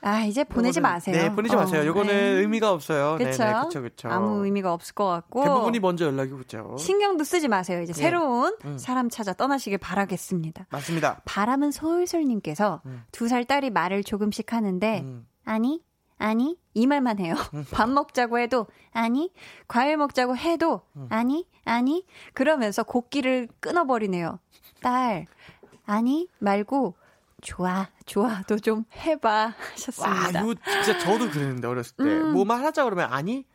[0.01, 1.15] 아, 이제 보내지 요거는- 마세요.
[1.15, 1.83] 네, 보내지 어, 마세요.
[1.83, 2.23] 이거는 네.
[2.39, 3.17] 의미가 없어요.
[3.17, 3.43] 그쵸?
[3.43, 4.09] 네네, 그쵸, 그쵸.
[4.09, 5.43] 아무 의미가 없을 것 같고.
[5.43, 6.75] 대부분이 먼저 연락이 오죠.
[6.77, 7.81] 신경도 쓰지 마세요.
[7.81, 8.01] 이제 네.
[8.03, 8.77] 새로운 음.
[8.77, 10.67] 사람 찾아 떠나시길 바라겠습니다.
[10.69, 11.21] 맞습니다.
[11.25, 13.03] 바람은 솔솔님께서 음.
[13.11, 15.27] 두살 딸이 말을 조금씩 하는데 음.
[15.45, 15.81] 아니
[16.17, 17.35] 아니 이 말만 해요.
[17.71, 19.31] 밥 먹자고 해도 아니
[19.67, 21.07] 과일 먹자고 해도 음.
[21.09, 24.39] 아니 아니 그러면서 곡기를 끊어버리네요.
[24.81, 25.25] 딸
[25.85, 26.95] 아니 말고
[27.41, 30.41] 좋아 좋아도 좀 해봐 와, 하셨습니다.
[30.41, 32.03] 이거 진짜 저도 그랬는데, 어렸을 때.
[32.03, 32.33] 음.
[32.33, 33.45] 뭐만 하자 그러면 아니?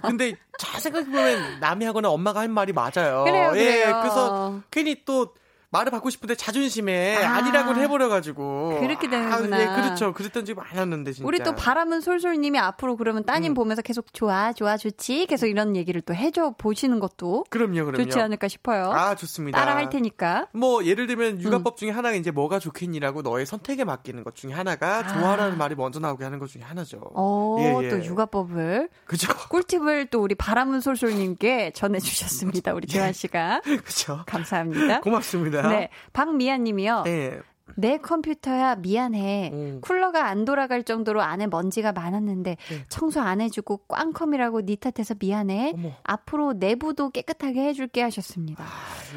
[0.00, 3.24] 근데 잘 생각해보면 남이 하거나 엄마가 한 말이 맞아요.
[3.24, 3.98] 그래요, 예, 그래요.
[4.00, 5.34] 그래서 괜히 또
[5.70, 7.36] 말을 받고 싶은데 자존심에 아.
[7.36, 8.80] 아, 니라고 해버려가지고.
[8.80, 9.56] 그렇게 되는구나.
[9.56, 10.12] 아, 예, 그렇죠.
[10.12, 11.26] 그랬던 적이 많았는데, 진짜.
[11.26, 13.54] 우리 또 바람은 솔솔님이 앞으로 그러면 따님 음.
[13.54, 17.96] 보면서 계속 좋아 좋아 좋지 계속 이런 얘기를 또 해줘 보시는 것도 그럼요, 그럼요.
[17.96, 18.90] 좋지 않을까 싶어요.
[18.90, 19.58] 아, 좋습니다.
[19.58, 20.48] 따라 할 테니까.
[20.52, 21.40] 뭐 예를 들면 음.
[21.42, 26.00] 육아법 중에 하나가 이제 뭐가 좋겠니라고 너의 선택에 맡기는 것 중에 하나가 좋아라는 말이 먼저
[26.00, 27.00] 나오게 하는 것 중에 하나죠.
[27.14, 27.88] 어, 예, 예.
[27.88, 29.32] 또 육아법을 그죠?
[29.48, 32.74] 꿀팁을 또 우리 바람은 솔솔님께 전해주셨습니다.
[32.74, 34.24] 우리 재환 씨가 그죠?
[34.26, 35.00] 감사합니다.
[35.00, 35.59] 고맙습니다.
[35.68, 37.02] 네, 박미아님이요.
[37.04, 37.40] 네.
[37.76, 39.50] 내 컴퓨터야 미안해.
[39.52, 39.80] 음.
[39.80, 42.84] 쿨러가 안 돌아갈 정도로 안에 먼지가 많았는데 네.
[42.88, 45.72] 청소 안 해주고 꽝컴이라고 니 탓해서 미안해.
[45.74, 45.92] 어머.
[46.02, 48.64] 앞으로 내부도 깨끗하게 해줄게 하셨습니다.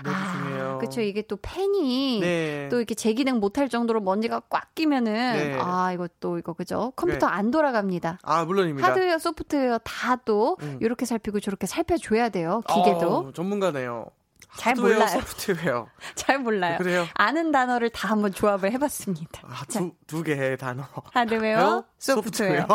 [0.03, 0.77] 너무 중요해요.
[0.79, 2.67] 그쵸 이게 또 팬이 네.
[2.69, 5.57] 또 이렇게 재기능 못할 정도로 먼지가 꽉 끼면은 네.
[5.59, 7.33] 아 이거 또 이거 그죠 컴퓨터 네.
[7.33, 8.19] 안 돌아갑니다.
[8.21, 8.87] 아, 물론입니다.
[8.87, 10.77] 하드웨어, 소프트웨어 다또 음.
[10.81, 12.61] 이렇게 살피고 저렇게 살펴줘야 돼요.
[12.67, 14.05] 기계도 어, 전문가네요.
[14.57, 15.07] 잘 몰라요.
[15.07, 15.87] 소프트웨어.
[16.15, 16.77] 잘 몰라요.
[16.77, 17.07] 그래요?
[17.15, 19.41] 아는 단어를 다 한번 조합을 해봤습니다.
[19.43, 20.83] 아, 자, 두, 두 개의 단어.
[21.13, 22.67] 하드웨어, 웨어, 소프트웨어,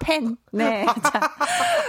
[0.00, 0.36] 펜.
[0.52, 0.86] 네.
[1.02, 1.20] 자,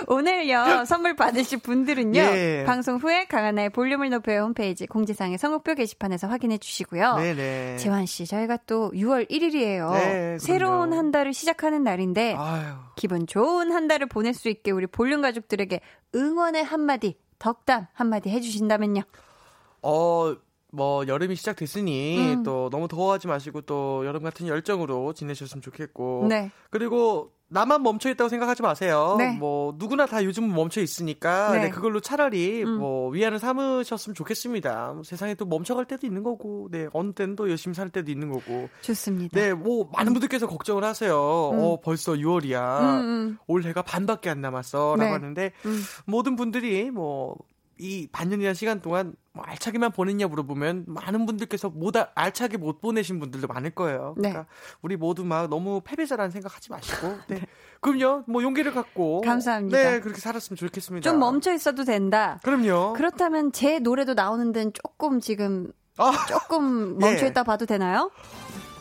[0.08, 2.64] 오늘요, 선물 받으실 분들은요, 예.
[2.66, 7.16] 방송 후에 강한나의 볼륨을 높여요 홈페이지 공지사항의 선곡표 게시판에서 확인해 주시고요.
[7.16, 7.78] 네네.
[7.78, 9.92] 재환 씨, 저희가 또 6월 1일이에요.
[9.94, 10.94] 네, 새로운.
[10.94, 12.74] 한 달을 시작하는 날인데, 아유.
[12.96, 15.80] 기분 좋은 한 달을 보낼 수 있게 우리 볼륨 가족들에게
[16.16, 19.02] 응원의 한마디, 덕담 한마디 해주신다면요.
[19.82, 20.36] 어,
[20.72, 22.44] 뭐 여름이 시작됐으니 음.
[22.44, 26.52] 또 너무 더워하지 마시고 또 여름 같은 열정으로 지내셨으면 좋겠고 네.
[26.70, 29.16] 그리고 나만 멈춰 있다고 생각하지 마세요.
[29.18, 29.32] 네.
[29.32, 31.60] 뭐 누구나 다 요즘은 멈춰 있으니까 네.
[31.64, 32.78] 네, 그걸로 차라리 음.
[32.78, 34.92] 뭐 위안을 삼으셨으면 좋겠습니다.
[34.94, 38.30] 뭐 세상에 또 멈춰갈 때도 있는 거고, 네 어느 때는 또 열심히 살 때도 있는
[38.30, 38.68] 거고.
[38.82, 39.40] 좋습니다.
[39.40, 41.18] 네, 뭐 많은 분들께서 걱정을 하세요.
[41.18, 42.82] 어 벌써 6월이야.
[42.82, 45.10] 음, 음, 올해가 반밖에 안 남았어라고 네.
[45.10, 45.82] 하는데 음.
[46.06, 47.38] 모든 분들이 뭐
[47.80, 53.20] 이 반년이라는 시간 동안 뭐 알차게만 보냈냐 물어보면 많은 분들께서 못 아- 알차게 못 보내신
[53.20, 54.16] 분들도 많을 거예요.
[54.18, 54.30] 네.
[54.30, 54.52] 그러니까
[54.82, 57.42] 우리 모두 막 너무 패배자라는 생각하지 마시고, 네.
[57.82, 59.78] 그럼요, 뭐 용기를 갖고, 감사합니다.
[59.78, 61.08] 네, 그렇게 살았으면 좋겠습니다.
[61.10, 62.40] 좀 멈춰 있어도 된다.
[62.44, 62.94] 그럼요.
[62.94, 67.06] 그렇다면 제 노래도 나오는 데는 조금 지금 아, 조금 예.
[67.06, 68.10] 멈춰 있다 봐도 되나요?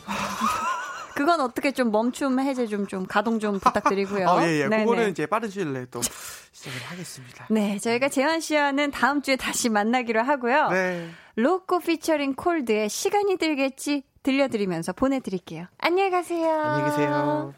[1.17, 4.29] 그건 어떻게 좀 멈춤 해제 좀 좀 가동 좀 부탁드리고요.
[4.29, 4.67] 아, 예, 예.
[4.67, 4.85] 네네.
[4.85, 7.47] 그거는 이제 빠른 시일 내에 또 시작을 하겠습니다.
[7.49, 10.69] 네, 저희가 재환 씨와는 다음 주에 다시 만나기로 하고요.
[10.69, 11.09] 네.
[11.35, 15.65] 로꼬 피처링 콜드의 시간이 들겠지 들려드리면서 보내드릴게요.
[15.77, 16.49] 안녕히 가세요.
[16.61, 17.53] 안녕히 계세요.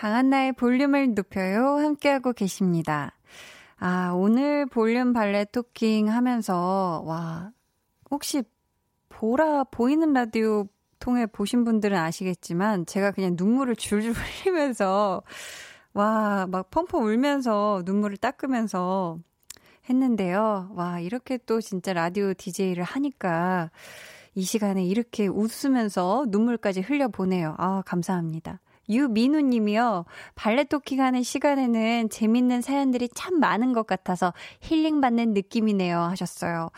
[0.00, 1.76] 강한나의 볼륨을 높여요.
[1.76, 3.12] 함께하고 계십니다.
[3.78, 7.52] 아, 오늘 볼륨 발레 토킹 하면서, 와,
[8.10, 8.42] 혹시
[9.10, 10.64] 보라, 보이는 라디오
[11.00, 15.22] 통해 보신 분들은 아시겠지만, 제가 그냥 눈물을 줄줄 흘리면서,
[15.92, 19.18] 와, 막 펑펑 울면서 눈물을 닦으면서
[19.90, 20.70] 했는데요.
[20.76, 23.70] 와, 이렇게 또 진짜 라디오 DJ를 하니까
[24.34, 27.56] 이 시간에 이렇게 웃으면서 눈물까지 흘려보내요.
[27.58, 28.60] 아, 감사합니다.
[28.90, 30.04] 유민우 님이요.
[30.34, 35.98] 발레 토킹 하는 시간에는 재밌는 사연들이 참 많은 것 같아서 힐링받는 느낌이네요.
[35.98, 36.70] 하셨어요.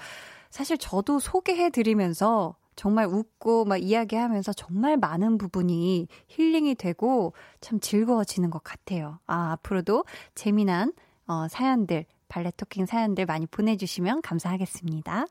[0.51, 8.51] 사실 저도 소개해 드리면서 정말 웃고 막 이야기하면서 정말 많은 부분이 힐링이 되고 참 즐거워지는
[8.51, 9.19] 것 같아요.
[9.27, 10.05] 아, 앞으로도
[10.35, 10.93] 재미난
[11.27, 15.27] 어, 사연들, 발레 토킹 사연들 많이 보내주시면 감사하겠습니다.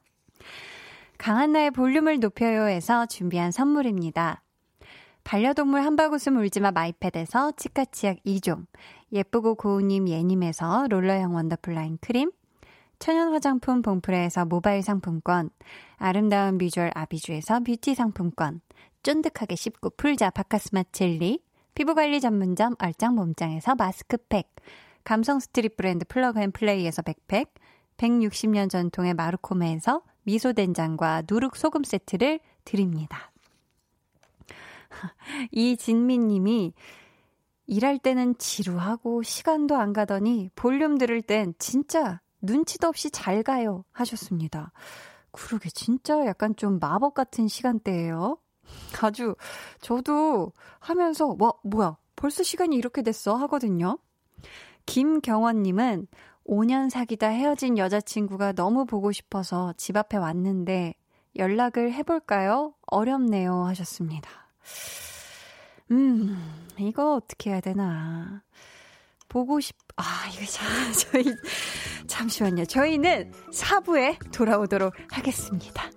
[1.18, 4.42] 강한나의 볼륨을 높여요에서 준비한 선물입니다.
[5.24, 8.66] 반려동물 한바구음 울지마 마이패드에서 치카치약 2종,
[9.12, 12.32] 예쁘고 고운님 예님에서 롤러형 원더풀 라인 크림,
[13.00, 15.50] 천연 화장품 봉프레에서 모바일 상품권,
[15.98, 18.62] 아름다운 비주얼 아비주에서 뷰티 상품권,
[19.04, 21.42] 쫀득하게 씹고 풀자 바카스마 젤리,
[21.74, 24.54] 피부관리 전문점 얼짱 몸짱에서 마스크팩,
[25.04, 27.54] 감성 스트릿 브랜드 플러그앤플레이에서 백팩,
[27.98, 33.31] 160년 전통의 마르코메에서 미소된장과 누룩소금 세트를 드립니다.
[35.52, 36.74] 이진미 님이
[37.68, 44.72] 일할 때는 지루하고 시간도 안 가더니 볼륨 들을 땐 진짜 눈치도 없이 잘 가요 하셨습니다.
[45.32, 48.38] 그러게 진짜 약간 좀 마법 같은 시간대예요.
[49.02, 49.36] 아주
[49.80, 53.98] 저도 하면서 와 뭐야 벌써 시간이 이렇게 됐어 하거든요.
[54.86, 56.08] 김경원 님은
[56.46, 60.96] 5년 사귀다 헤어진 여자친구가 너무 보고 싶어서 집 앞에 왔는데
[61.38, 62.74] 연락을 해볼까요?
[62.88, 64.41] 어렵네요 하셨습니다.
[65.92, 68.42] 음, 이거 어떻게 해야 되나.
[69.28, 70.04] 보고 싶, 아,
[70.34, 71.24] 이거 참, 저희,
[72.08, 72.66] 잠시만요.
[72.66, 75.90] 저희는 4부에 돌아오도록 하겠습니다.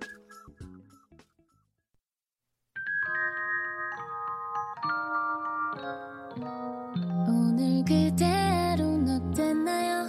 [7.27, 10.05] 오늘 그대로는 어땠나요?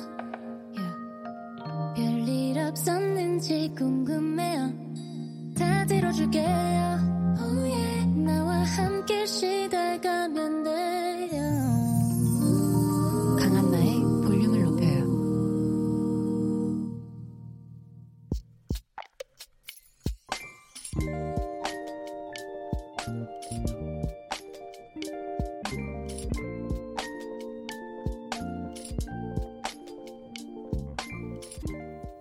[1.94, 4.72] 별일 없었는지 궁금해요.
[5.58, 7.15] 다 들어줄게요.
[8.66, 11.40] 함께 시달가면 돼요.
[13.38, 15.06] 강한나의 볼륨을 높여요.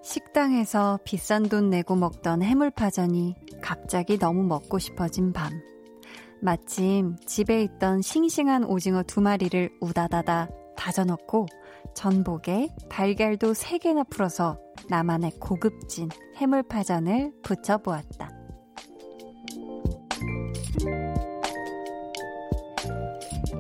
[0.04, 5.52] 식당에서 비싼 돈 내고 먹던 해물파전이 갑자기 너무 먹고 싶어진 밤.
[6.46, 11.48] 마침 집에 있던 싱싱한 오징어 두 마리를 우다다다 다져넣고
[11.96, 18.30] 전복에 달걀도 세 개나 풀어서 나만의 고급진 해물파전을 부쳐보았다.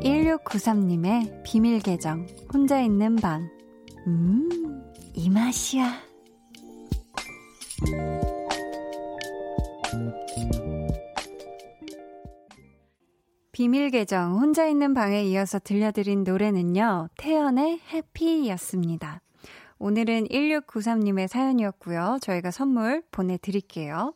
[0.03, 3.49] (1693님의) 비밀 계정 혼자 있는 방
[4.05, 5.91] 음, 이 맛이야.
[13.56, 17.08] 비밀 계정 혼자 있는 방에 이어서 들려드린 노래는요.
[17.16, 19.22] 태연의 해피였습니다.
[19.80, 22.18] 오늘은 1693님의 사연이었고요.
[22.22, 24.14] 저희가 선물 보내드릴게요.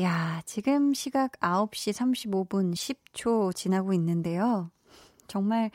[0.00, 4.72] 야, 지금 시각 9시 35분 10초 지나고 있는데요.
[5.28, 5.70] 정말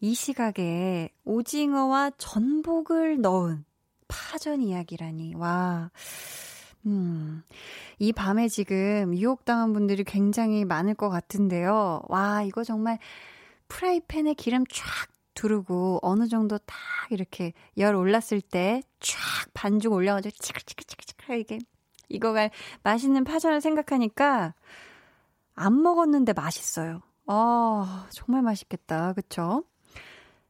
[0.00, 3.64] 이 시각에 오징어와 전복을 넣은
[4.08, 5.36] 파전 이야기라니.
[5.36, 5.92] 와.
[6.88, 7.42] 음.
[7.98, 12.02] 이 밤에 지금 유혹당한 분들이 굉장히 많을 것 같은데요.
[12.08, 12.98] 와, 이거 정말
[13.68, 14.84] 프라이팬에 기름 쫙
[15.34, 16.76] 두르고 어느 정도 딱
[17.10, 19.18] 이렇게 열 올랐을 때 쫙
[19.54, 21.58] 반죽 올려가지고 치글치글치글치글 이게
[22.08, 22.50] 이거가
[22.82, 24.54] 맛있는 파전을 생각하니까
[25.54, 27.02] 안 먹었는데 맛있어요.
[27.26, 29.12] 아, 정말 맛있겠다.
[29.12, 29.64] 그쵸?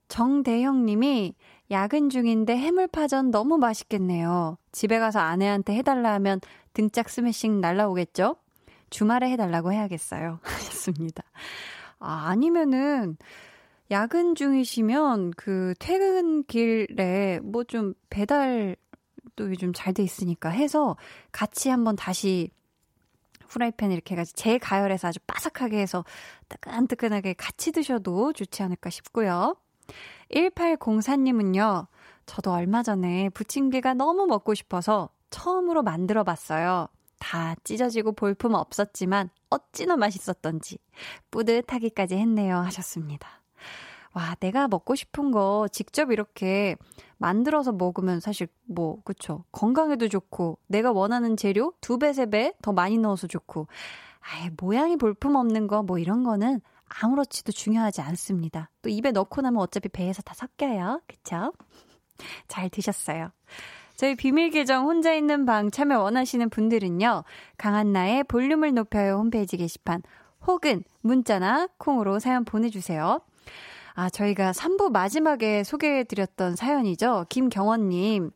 [0.09, 1.35] 정대형 님이
[1.71, 4.57] 야근 중인데 해물파전 너무 맛있겠네요.
[4.73, 6.41] 집에 가서 아내한테 해달라 하면
[6.73, 8.37] 등짝 스매싱 날라오겠죠?
[8.91, 10.41] 주말에 해달라고 해야겠어요.
[10.45, 11.23] 하셨습니다.
[11.99, 13.17] 아, 아니면은,
[13.91, 18.77] 야근 중이시면 그 퇴근길에 뭐 좀 배달도
[19.41, 20.97] 요즘 잘 돼 있으니까 해서
[21.33, 22.51] 같이 한번 다시
[23.49, 26.05] 후라이팬 이렇게 해가지고 재가열해서 아주 바삭하게 해서
[26.51, 29.57] 뜨끈뜨끈하게 같이 드셔도 좋지 않을까 싶고요.
[30.35, 31.87] 1804님은요,
[32.27, 36.89] 저도 얼마 전에 부침개가 너무 먹고 싶어서 처음으로 만들어 봤어요.
[37.19, 40.79] 다 찢어지고 볼품 없었지만 어찌나 맛있었던지
[41.31, 43.29] 뿌듯하기까지 했네요 하셨습니다.
[44.15, 46.77] 와, 내가 먹고 싶은 거 직접 이렇게
[47.19, 49.45] 만들어서 먹으면 사실 뭐, 그쵸.
[49.53, 53.67] 건강에도 좋고, 내가 원하는 재료 두 배, 세 배 더 많이 넣어서 좋고,
[54.21, 58.71] 아예 모양이 볼품 없는 거 뭐 이런 거는 아무렇지도 중요하지 않습니다.
[58.83, 61.01] 또 입에 넣고 나면 어차피 배에서 다 섞여요.
[61.07, 61.53] 그쵸?
[62.49, 63.31] 잘 드셨어요.
[63.97, 67.25] 저희 비밀 계정 혼자 있는 방 참여 원하시는 분들은요.
[67.57, 70.03] 강한나의 볼륨을 높여요 홈페이지 게시판
[70.47, 73.21] 혹은 문자나 콩으로 사연 보내주세요.
[73.95, 77.27] 아, 저희가 3부 마지막에 소개해드렸던 사연이죠.
[77.29, 78.31] 김경원님.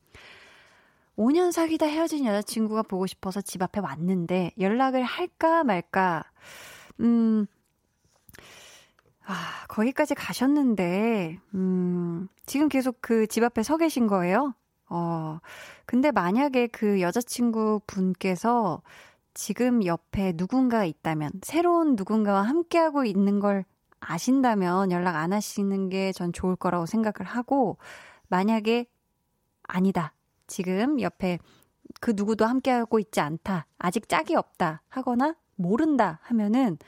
[1.16, 6.24] 5년 사귀다 헤어진 여자친구가 보고 싶어서 집 앞에 왔는데 연락을 할까 말까.
[6.98, 7.46] 음,
[9.24, 14.54] 아, 거기까지 가셨는데, 음, 지금 계속 그 집 앞에 서 계신 거예요?
[14.88, 15.38] 어,
[15.86, 18.82] 근데 만약에 그 여자친구 분께서
[19.34, 23.64] 지금 옆에 누군가 있다면, 새로운 누군가와 함께하고 있는 걸
[24.00, 27.78] 아신다면 연락 안 하시는 게 전 좋을 거라고 생각을 하고,
[28.28, 28.86] 만약에
[29.64, 30.12] 아니다.
[30.48, 31.38] 지금 옆에
[32.00, 33.66] 그 누구도 함께하고 있지 않다.
[33.78, 34.82] 아직 짝이 없다.
[34.88, 36.18] 하거나 모른다.
[36.24, 36.78] 하면은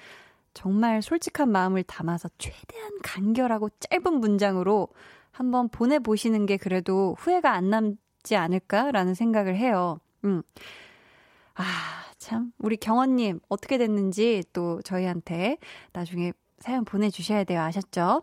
[0.55, 4.89] 정말 솔직한 마음을 담아서 최대한 간결하고 짧은 문장으로
[5.31, 9.99] 한번 보내보시는 게 그래도 후회가 안 남지 않을까라는 생각을 해요.
[10.25, 10.43] 음.
[11.55, 11.65] 아,
[12.19, 12.53] 참.
[12.59, 15.59] 우리 경원님, 어떻게 됐는지 또 저희한테
[15.93, 17.61] 나중에 사연 보내주셔야 돼요.
[17.61, 18.23] 아셨죠?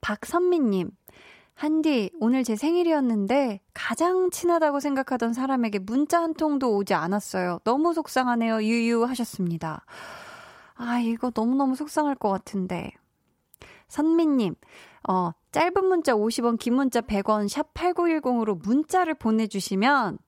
[0.00, 0.90] 박선미님,
[1.54, 7.58] 한디, 오늘 제 생일이었는데 가장 친하다고 생각하던 사람에게 문자 한 통도 오지 않았어요.
[7.64, 8.62] 너무 속상하네요.
[8.62, 9.84] 유유 하셨습니다.
[10.78, 12.92] 아, 이거 너무너무 속상할 것 같은데.
[13.88, 14.54] 선미님,
[15.08, 20.18] 어, 짧은 문자 50원, 긴 문자 100원, 샵 8910으로 문자를 보내주시면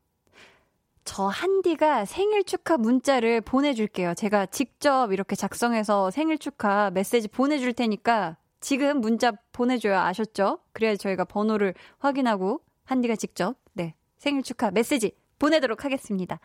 [1.04, 4.14] 저 한디가 생일 축하 문자를 보내줄게요.
[4.14, 9.98] 제가 직접 이렇게 작성해서 생일 축하 메시지 보내줄 테니까 지금 문자 보내줘요.
[9.98, 10.58] 아셨죠?
[10.72, 16.40] 그래야 저희가 번호를 확인하고 한디가 직접, 네, 생일 축하 메시지 보내도록 하겠습니다.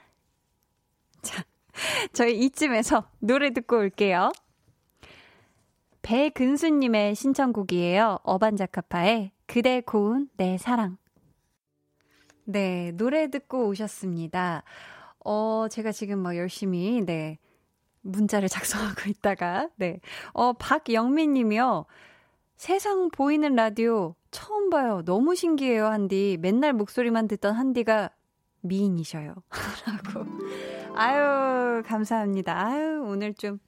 [1.22, 1.44] 자,
[2.14, 4.32] 저희 이쯤에서 노래 듣고 올게요.
[6.02, 8.20] 배근수님의 신청곡이에요.
[8.24, 10.98] 어반자카파의 그대 고운 내 사랑.
[12.44, 14.64] 네, 노래 듣고 오셨습니다.
[15.24, 17.40] 어, 제가 지금 뭐 열심히, 네,
[18.02, 20.00] 문자를 작성하고 있다가, 네.
[20.34, 21.86] 어, 박영민 님이요.
[22.56, 25.02] 세상 보이는 라디오 처음 봐요.
[25.06, 26.38] 너무 신기해요, 한디.
[26.40, 28.12] 맨날 목소리만 듣던 한디가
[28.62, 29.34] 미인이셔요.
[30.14, 30.26] 라고.
[30.98, 32.58] 아유, 감사합니다.
[32.58, 33.60] 아유, 오늘 좀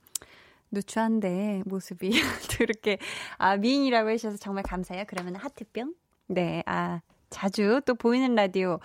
[0.72, 2.10] 누추한데, 모습이.
[2.58, 2.98] 그렇게,
[3.38, 5.06] 아, 미인이라고 해주셔서 정말 감사해요.
[5.08, 5.94] 그러면 하트뿅?
[6.28, 8.80] 네, 아, 자주 또 보이는 라디오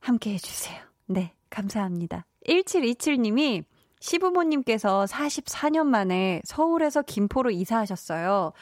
[0.00, 0.80] 함께 해주세요.
[1.06, 2.26] 네, 감사합니다.
[2.46, 3.64] 1727님이
[4.00, 8.52] 시부모님께서 44년 만에 서울에서 김포로 이사하셨어요.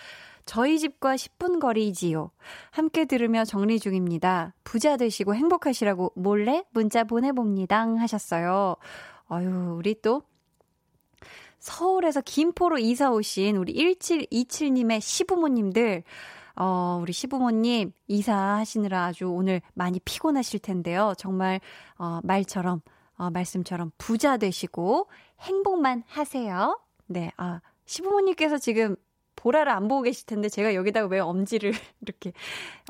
[0.47, 2.31] 저희 집과 10분 거리지요.
[2.71, 4.55] 함께 들으며 정리 중입니다.
[4.63, 7.81] 부자 되시고 행복하시라고 몰래 문자 보내봅니다.
[7.99, 8.77] 하셨어요.
[9.29, 10.23] 아유, 우리 또
[11.65, 16.03] 서울에서 김포로 이사 오신 우리 1727님의 시부모님들,
[16.57, 21.15] 어, 우리 시부모님 이사하시느라 아주 오늘 많이 피곤하실 텐데요.
[21.17, 21.61] 정말,
[21.97, 22.83] 어, 말처럼,
[23.17, 25.09] 어, 말씀처럼 부자 되시고
[25.41, 26.79] 행복만 하세요.
[27.07, 28.97] 네, 아, 시부모님께서 지금
[29.45, 32.33] 보라를 안 보고 계실 텐데 제가 여기다가 왜 엄지를 이렇게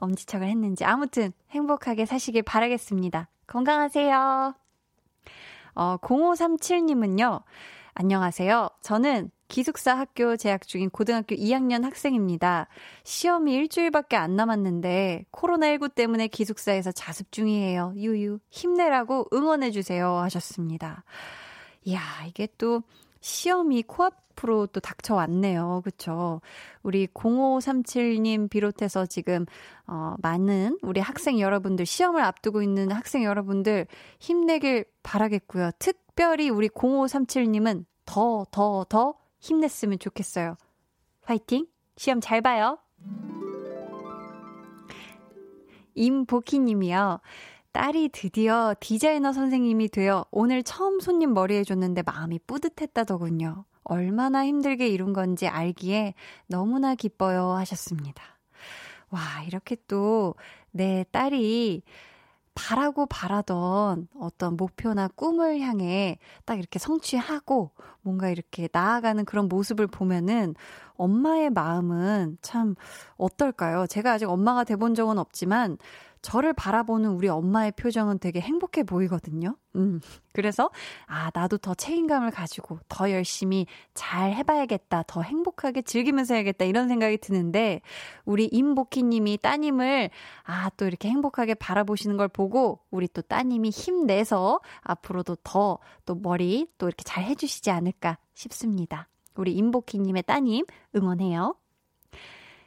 [0.00, 3.28] 엄지척을 했는지 아무튼 행복하게 사시길 바라겠습니다.
[3.48, 4.54] 건강하세요.
[5.74, 7.42] 어, 0537님은요.
[7.94, 8.70] 안녕하세요.
[8.82, 12.68] 저는 기숙사 학교 재학 중인 고등학교 2학년 학생입니다.
[13.02, 17.94] 시험이 일주일밖에 안 남았는데 코로나19 때문에 기숙사에서 자습 중이에요.
[17.96, 21.02] 유유 힘내라고 응원해 주세요 하셨습니다.
[21.84, 22.82] 이야 이게 또
[23.20, 25.82] 시험이 코앞 으로 또 닥쳐왔네요.
[25.84, 26.40] 그쵸?
[26.82, 29.46] 우리 0537님 비롯해서 지금,
[29.86, 33.86] 어, 많은 우리 학생 여러분들, 시험을 앞두고 있는 학생 여러분들
[34.18, 35.70] 힘내길 바라겠고요.
[35.78, 40.56] 특별히 우리 0537님은 더, 더, 더 힘냈으면 좋겠어요.
[41.22, 41.66] 화이팅!
[41.96, 42.78] 시험 잘 봐요.
[45.94, 47.20] 임보키 님이요.
[47.72, 53.64] 딸이 드디어 디자이너 선생님이 되어 오늘 처음 손님 머리 해줬는데 마음이 뿌듯했다더군요.
[53.84, 56.14] 얼마나 힘들게 이룬 건지 알기에
[56.46, 58.22] 너무나 기뻐요 하셨습니다.
[59.10, 60.34] 와, 이렇게 또
[60.74, 61.82] 내 딸이
[62.54, 67.70] 바라고 바라던 어떤 목표나 꿈을 향해 딱 이렇게 성취하고
[68.02, 70.54] 뭔가 이렇게 나아가는 그런 모습을 보면은
[70.96, 72.74] 엄마의 마음은 참
[73.16, 73.86] 어떨까요?
[73.86, 75.78] 제가 아직 엄마가 돼본 적은 없지만
[76.24, 79.56] 저를 바라보는 우리 엄마의 표정은 되게 행복해 보이거든요.
[79.76, 80.00] 음.
[80.32, 80.70] 그래서,
[81.06, 85.04] 아, 나도 더 책임감을 가지고 더 열심히 잘 해봐야겠다.
[85.06, 86.64] 더 행복하게 즐기면서 해야겠다.
[86.64, 87.80] 이런 생각이 드는데,
[88.24, 90.10] 우리 임복희 님이 따님을,
[90.44, 96.66] 아, 또 이렇게 행복하게 바라보시는 걸 보고, 우리 또 따님이 힘내서 앞으로도 더 또 머리
[96.78, 99.08] 또 이렇게 잘 해주시지 않을까 싶습니다.
[99.34, 100.64] 우리 임복희 님의 따님
[100.94, 101.56] 응원해요.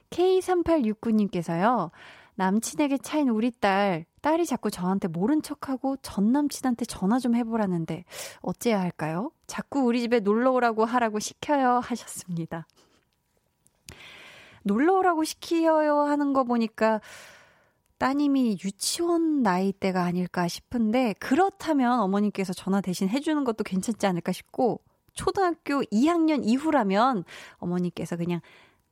[0.09, 1.91] K3869님께서요.
[2.37, 8.05] 남친에게 차인 우리 딸, 딸이 자꾸 저한테 모른 척하고 전 남친한테 전화 좀 해보라는데
[8.41, 9.31] 어째야 할까요?
[9.47, 12.67] 자꾸 우리 집에 놀러 오라고 하라고 시켜요 하셨습니다.
[14.63, 17.01] 놀러 오라고 시켜요 하는 거 보니까
[17.97, 24.81] 따님이 유치원 나이대가 아닐까 싶은데 그렇다면 어머님께서 전화 대신 해주는 것도 괜찮지 않을까 싶고
[25.13, 27.23] 초등학교 2학년 이후라면
[27.55, 28.41] 어머님께서 그냥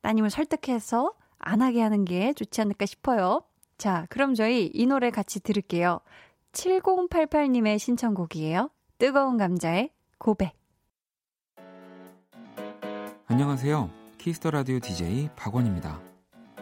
[0.00, 3.42] 따님을 설득해서 안 하게 하는 게 좋지 않을까 싶어요.
[3.78, 6.00] 자, 그럼 저희 이 노래 같이 들을게요.
[6.52, 8.70] 7088님의 신청곡이에요.
[8.98, 10.54] 뜨거운 감자의 고백.
[13.26, 13.90] 안녕하세요.
[14.18, 16.00] Kiss the Radio DJ 박원입니다.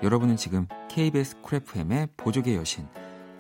[0.02, 2.86] 여러분은 지금 KBS Cool FM의 보조개 여신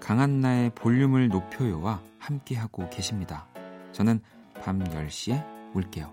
[0.00, 3.46] 강한나의 볼륨을 높여요와 함께하고 계십니다.
[3.92, 4.20] 저는
[4.62, 6.12] 밤 10시에 올게요.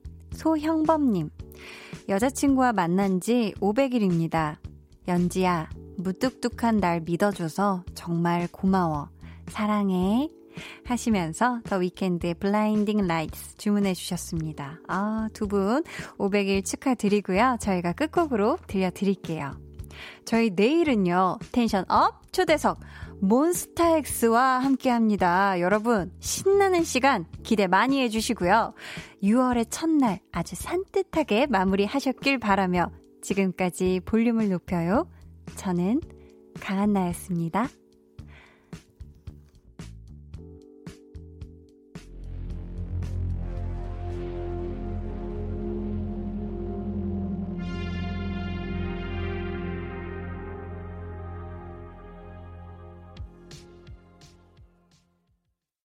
[0.33, 1.29] 소형범님.
[2.09, 4.57] 여자친구와 만난 지 500일입니다.
[5.07, 9.09] 연지야, 무뚝뚝한 날 믿어줘서 정말 고마워.
[9.47, 10.29] 사랑해.
[10.85, 14.79] 하시면서 The Weeknd의 Blinding Lights 주문해 주셨습니다.
[14.87, 15.83] 아, 두 분
[16.17, 17.57] 500일 축하드리고요.
[17.61, 19.51] 저희가 끝곡으로 들려드릴게요.
[20.25, 22.79] 저희 내일은요, tension up 초대석
[23.21, 25.59] 몬스타엑스와 함께 합니다.
[25.59, 28.73] 여러분, 신나는 시간 기대 많이 해주시고요.
[29.23, 32.91] 6월의 첫날 아주 산뜻하게 마무리 하셨길 바라며
[33.21, 35.07] 지금까지 볼륨을 높여요.
[35.55, 36.01] 저는
[36.59, 37.67] 강한나였습니다.